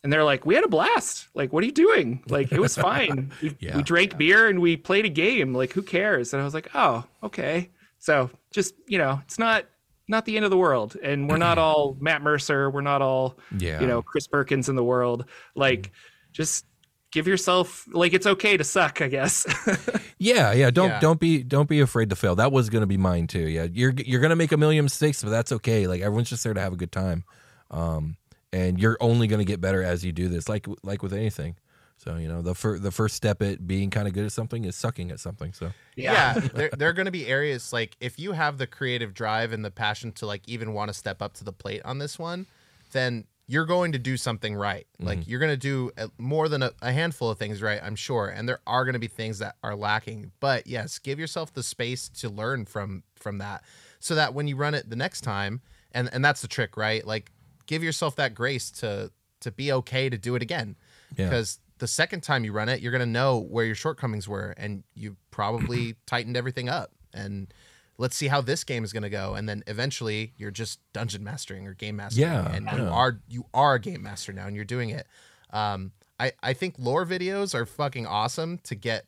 [0.03, 1.29] And they're like, we had a blast.
[1.35, 2.25] Like, what are you doing?
[2.29, 3.31] Like, it was fine.
[3.43, 3.77] We, Yeah.
[3.77, 5.55] we drank beer and we played a game.
[5.55, 6.33] Like, who cares?
[6.33, 7.71] And I was like, oh, okay.
[8.01, 9.67] So just, you know, it's not
[10.09, 10.97] not the end of the world.
[11.01, 12.69] And we're not all Matt Mercer.
[12.69, 13.81] We're not all, Yeah.
[13.81, 15.27] you know, Chris Perkins in the world.
[15.55, 16.33] Like, mm-hmm.
[16.33, 16.67] just
[17.13, 19.47] give yourself like it's okay to suck, I guess.
[20.19, 20.71] Yeah, yeah.
[20.71, 21.01] Don't Yeah.
[21.01, 22.37] don't be don't be afraid to fail.
[22.37, 23.49] That was gonna be mine too.
[23.49, 25.89] Yeah, you're you're gonna make a million mistakes, but that's okay.
[25.89, 27.25] Like everyone's just there to have a good time,
[27.73, 28.17] um,
[28.53, 30.49] and you're only gonna get better as you do this.
[30.49, 31.57] Like like with anything.
[31.99, 34.65] So you know the fir- the first step at being kind of good at something
[34.65, 35.53] is sucking at something.
[35.53, 39.15] So yeah, there, there are going to be areas like if you have the creative
[39.15, 41.99] drive and the passion to like even want to step up to the plate on
[41.99, 42.47] this one,
[42.93, 44.87] then you're going to do something right.
[44.99, 45.31] Like mm-hmm.
[45.31, 48.29] you're going to do more than a, a handful of things right, I'm sure.
[48.29, 50.33] And there are going to be things that are lacking.
[50.41, 53.63] But yes, give yourself the space to learn from from that,
[54.01, 55.61] so that when you run it the next time,
[55.93, 57.07] and and that's the trick, right?
[57.07, 57.31] Like
[57.67, 60.77] give yourself that grace to to be okay to do it again,
[61.19, 61.29] Yeah.
[61.29, 64.55] because the second time you run it, you're going to know where your shortcomings were,
[64.57, 66.93] and you probably tightened everything up.
[67.13, 67.53] And
[67.99, 69.35] let's see how this game is going to go.
[69.35, 73.47] And then eventually, you're just dungeon mastering or game mastering, Yeah, and you are you
[73.55, 75.07] are a game master now, and you're doing it.
[75.51, 79.07] Um, I I think lore videos are fucking awesome to get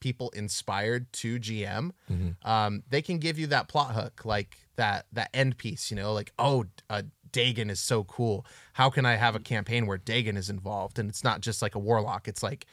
[0.00, 1.92] people inspired to GM.
[2.10, 2.48] Mm-hmm.
[2.48, 5.90] Um, they can give you that plot hook, like that that end piece.
[5.90, 8.44] You know, like oh, uh, Dagon is so cool.
[8.74, 11.74] How can I have a campaign where Dagon is involved and it's not just like
[11.74, 12.28] a warlock?
[12.28, 12.66] It's like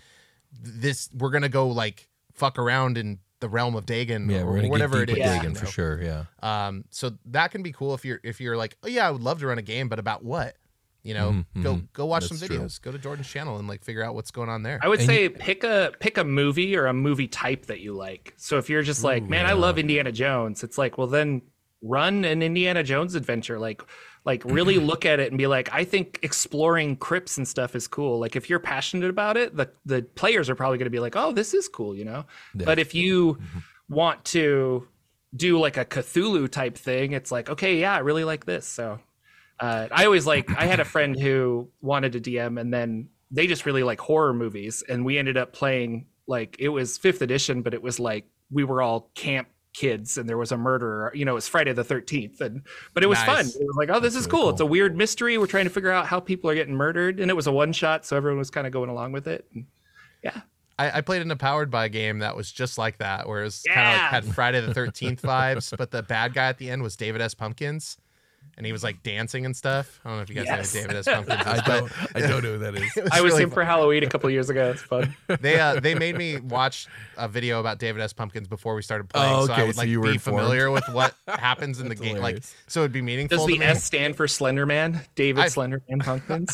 [0.52, 1.10] this.
[1.18, 4.70] We're gonna go like fuck around in the realm of Dagon yeah, or we're gonna
[4.70, 5.24] whatever get it deep is.
[5.24, 5.60] with you digging know?
[5.60, 6.02] for sure.
[6.02, 6.24] Yeah,
[6.68, 9.22] Um, so that can be cool if you're if you're like, oh yeah, I would
[9.22, 10.56] love to run a game, but about what?
[11.02, 11.88] You know, Mhm, go mhm.
[11.94, 12.58] go watch That's some true.
[12.60, 12.82] videos.
[12.82, 14.80] Go to Jorphdan's channel and like figure out what's going on there.
[14.84, 17.94] I would And say pick a pick a movie or a movie type that you
[17.94, 18.34] like.
[18.36, 21.42] So if you're just like, man, I love Indiana Jones, it's like, well then
[21.82, 23.58] run an Indiana Jones adventure.
[23.58, 23.82] Like
[24.26, 27.88] like really look at it and be like, I think exploring crypts and stuff is
[27.88, 28.20] cool.
[28.20, 31.16] Like if you're passionate about it, the the players are probably going to be like,
[31.16, 32.26] oh, this is cool, you know.
[32.56, 33.40] But if you
[33.90, 34.88] want to
[35.36, 38.66] do like a Cthulhu type thing, it's like, okay, yeah, I really like this.
[38.66, 39.00] So
[39.60, 43.48] uh, I always like I had a friend who wanted to DM and then they
[43.48, 47.62] just really like horror movies and we ended up playing like it was fifth edition,
[47.62, 51.12] but it was like we were all camp kids and there was a murderer.
[51.16, 52.42] You know, it was Friday the 13th.
[52.42, 52.64] And,
[52.94, 53.46] but it was fun.
[53.46, 54.50] It was like, oh, this That's is really cool.
[54.50, 55.38] It's a weird mystery.
[55.38, 57.20] We're trying to figure out how people are getting murdered.
[57.20, 58.06] And it was a one shot.
[58.06, 59.46] So everyone was kind of going along with it.
[59.54, 59.66] And
[60.24, 60.42] yeah.
[60.80, 63.44] I, I played in a powered by game that was just like that, where it
[63.44, 66.70] was kind of like had Friday the Thirteenth vibes, but the bad guy at the
[66.70, 67.34] end was David S.
[67.34, 67.98] Pumpkins,
[68.60, 70.00] and he was like dancing and stuff.
[70.06, 70.76] I don't know if you guys Yes.
[70.76, 71.06] know who David S.
[71.08, 71.42] Pumpkins.
[71.48, 71.92] I but don't.
[72.16, 72.98] I don't know who that is.
[72.98, 74.70] it I was really him for Halloween a couple years ago.
[74.72, 75.16] It's fun.
[75.40, 76.88] they uh, they made me watch
[77.18, 78.14] a video about David S.
[78.14, 80.14] Pumpkins before we started playing, Oh, so I okay, would so like you were be
[80.14, 80.40] informed.
[80.42, 83.38] familiar with what happens in the That's game, like so it'd be meaningful.
[83.38, 83.66] Does to the me.
[83.66, 85.06] S stand for Slenderman?
[85.16, 86.54] David I- Slenderman Pumpkins?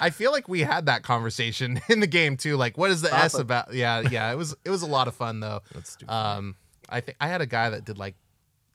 [0.00, 2.56] I feel like we had that conversation in the game too.
[2.56, 3.72] Like, what is the S about?
[3.74, 4.30] Yeah, yeah.
[4.32, 5.62] It was it was a lot of fun though.
[5.72, 6.12] That's stupid.
[6.12, 6.56] Um,
[6.88, 8.14] I think I had a guy that did like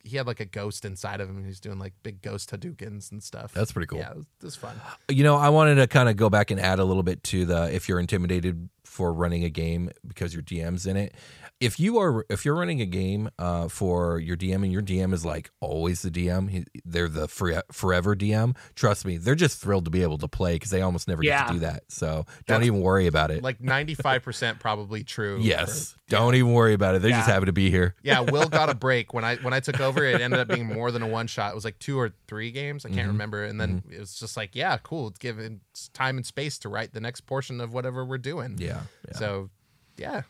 [0.03, 1.37] he had like a ghost inside of him.
[1.37, 3.53] and He's doing like big ghost Hadoukens and stuff.
[3.53, 3.99] That's pretty cool.
[3.99, 4.79] Yeah, it was, it was fun.
[5.09, 7.45] You know, I wanted to kind of go back and add a little bit to
[7.45, 11.13] the if you're intimidated for running a game because your DM's in it.
[11.59, 15.13] If you are if you're running a game uh, for your DM and your DM
[15.13, 18.55] is like always the DM, he, they're the fore- forever DM.
[18.75, 21.47] Trust me, they're just thrilled to be able to play because they almost never get
[21.47, 21.83] to do that.
[21.89, 23.43] So don't That's- even worry about it.
[23.43, 25.39] Like ninety five percent probably true.
[25.41, 27.01] yes, for- don't even worry about it.
[27.01, 27.33] They're just Yeah.
[27.33, 27.93] happy to be here.
[28.03, 30.05] yeah, Will got a break when I when I took over.
[30.05, 31.51] It ended up being more than a one shot.
[31.51, 32.85] It was like two or three games.
[32.85, 33.11] I can't Mhm.
[33.11, 33.43] remember.
[33.43, 35.09] And then it was just like, yeah, cool.
[35.09, 35.59] It's given
[35.93, 38.55] time and space to write the next portion of whatever we're doing.
[38.59, 38.83] Yeah.
[39.09, 39.17] yeah.
[39.17, 39.49] So,
[39.97, 40.21] yeah,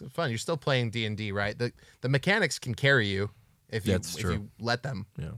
[0.00, 0.30] it's fun.
[0.30, 1.58] You're still playing D and D, right?
[1.58, 3.30] The the mechanics can carry you
[3.68, 4.32] if you That's if true.
[4.32, 5.06] you let them.
[5.18, 5.30] Yeah.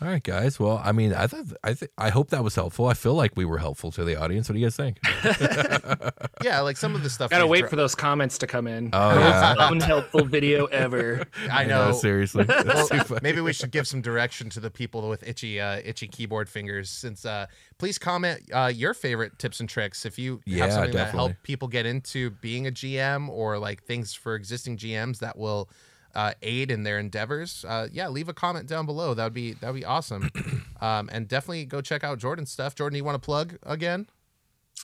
[0.00, 0.60] All right, guys.
[0.60, 2.86] Well, I mean, I thought I th- I hope that was helpful.
[2.86, 4.48] I feel like we were helpful to the audience.
[4.48, 4.98] What do you guys think?
[6.44, 7.30] Yeah, like some of the stuff.
[7.32, 8.90] Gotta wait dra- for those comments to come in.
[8.92, 9.54] Oh, Most yeah.
[9.72, 11.24] unhelpful video ever.
[11.50, 11.90] I know.
[11.92, 12.44] seriously.
[12.64, 12.88] Well,
[13.22, 16.90] maybe we should give some direction to the people with itchy, uh, itchy keyboard fingers.
[16.90, 17.46] Since, uh,
[17.78, 21.30] please comment uh, your favorite tips and tricks if you Yeah, have something that definitely.
[21.30, 25.68] help people get into being a GM or like things for existing GMs that will
[26.14, 27.64] uh, aid in their endeavors.
[27.66, 29.14] Uh, yeah, leave a comment down below.
[29.14, 30.30] That would be that would be awesome.
[30.80, 32.74] um, and definitely go check out Jorphdan's stuff.
[32.74, 34.08] Jorphdan, you want to plug again?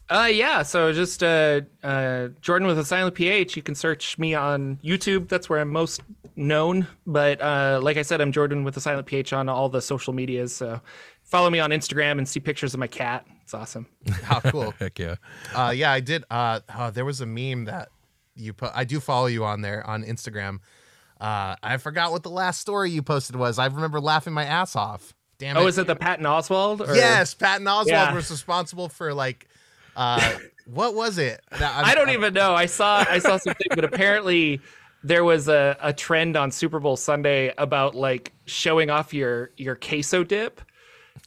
[0.08, 0.62] Uh, yeah.
[0.62, 3.56] So just uh, uh, Jorphdan with a silent PH.
[3.56, 5.28] You can search me on YouTube.
[5.28, 6.02] That's where I'm most
[6.36, 6.86] known.
[7.06, 10.12] But uh, like I said, I'm Jorphdan with a silent PH on all the social
[10.12, 10.54] medias.
[10.54, 10.80] So
[11.22, 13.26] follow me on Instagram and see pictures of my cat.
[13.42, 13.86] It's awesome.
[14.22, 14.72] How cool.
[14.78, 15.16] Heck yeah.
[15.54, 16.24] Uh, yeah, I did.
[16.30, 17.88] Uh, oh, there was a meme that
[18.34, 18.72] you put.
[18.74, 20.58] I do follow you on there on Instagram.
[21.24, 23.58] Uh, I forgot what the last story you posted was.
[23.58, 25.14] I remember laughing my ass off.
[25.38, 25.60] Damn it!
[25.60, 26.86] Oh, is it the Patton Oswalt?
[26.86, 26.94] Or...
[26.94, 28.14] yes, Patton Oswalt Yeah.
[28.14, 29.48] was responsible for like,
[29.96, 30.34] uh,
[30.66, 31.40] what was it?
[31.50, 32.54] I'm- I don't I'm- even know.
[32.54, 34.60] I saw I saw something, but apparently
[35.02, 39.76] there was a, a trend on Super Bowl Sunday about like showing off your your
[39.76, 40.60] queso dip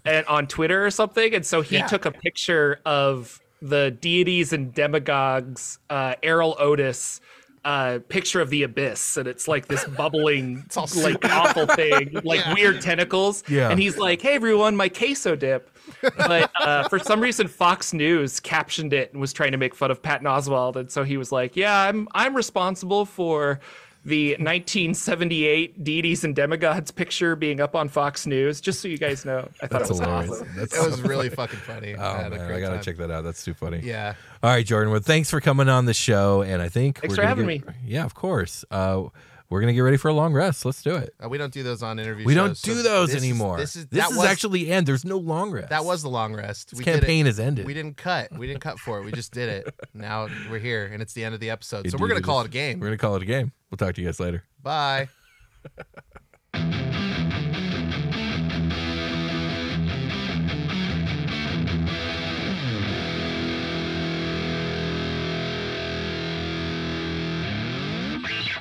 [0.06, 1.34] and on Twitter or something.
[1.34, 1.88] And so he Yeah.
[1.88, 7.20] took a picture of the deities and demigods, uh, Erol Otus.
[7.66, 12.40] Uh, picture of the abyss, and it's like this bubbling, all like awful thing, like
[12.40, 12.54] Yeah.
[12.54, 13.44] weird tentacles.
[13.50, 13.70] Yeah.
[13.70, 15.70] and he's like, "Hey everyone, my queso dip."
[16.18, 19.92] but uh, for some reason Fox News captioned it and was trying to make fun
[19.92, 23.60] of Patton Oswalt, and so he was like, "Yeah, I'm I'm responsible for
[24.08, 29.26] the 1978 deities and demigods picture being up on Fox News." Just so you guys
[29.26, 30.32] know, I thought That's it was hilarious.
[30.32, 30.50] awesome.
[30.56, 31.96] That's It was really fucking funny.
[31.96, 32.84] Oh I man, I gotta time.
[32.84, 33.24] check that out.
[33.24, 33.82] That's too funny.
[33.84, 34.16] Yeah.
[34.42, 34.92] All right, Jorphdan.
[34.92, 37.68] Well, thanks for coming on the show, and I think Thanks we're for having get-
[37.68, 37.74] me.
[37.86, 38.64] Yeah, of course.
[38.72, 39.04] Uh,
[39.50, 40.66] we're gonna get ready for a long rest.
[40.66, 41.14] Let's do it.
[41.24, 42.26] Uh, we don't do those on interview.
[42.26, 43.58] We don't shows, so do those this is- anymore.
[43.58, 44.88] this is this that is was, actually end.
[44.88, 45.70] There's no long rest.
[45.70, 46.72] that was the long rest.
[46.72, 47.00] This we did it.
[47.00, 47.66] campaign has ended.
[47.66, 48.32] We didn't cut.
[48.32, 49.06] We didn't cut for it.
[49.06, 49.74] We just did it.
[49.94, 51.90] Now we're here, and it's the end of the episode.
[51.90, 52.80] so we're gonna call it a game.
[52.80, 53.52] We're gonna call it a game.
[53.72, 54.44] We'll talk to you guys later.
[54.62, 55.08] Bye.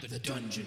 [0.09, 0.67] The Dungeon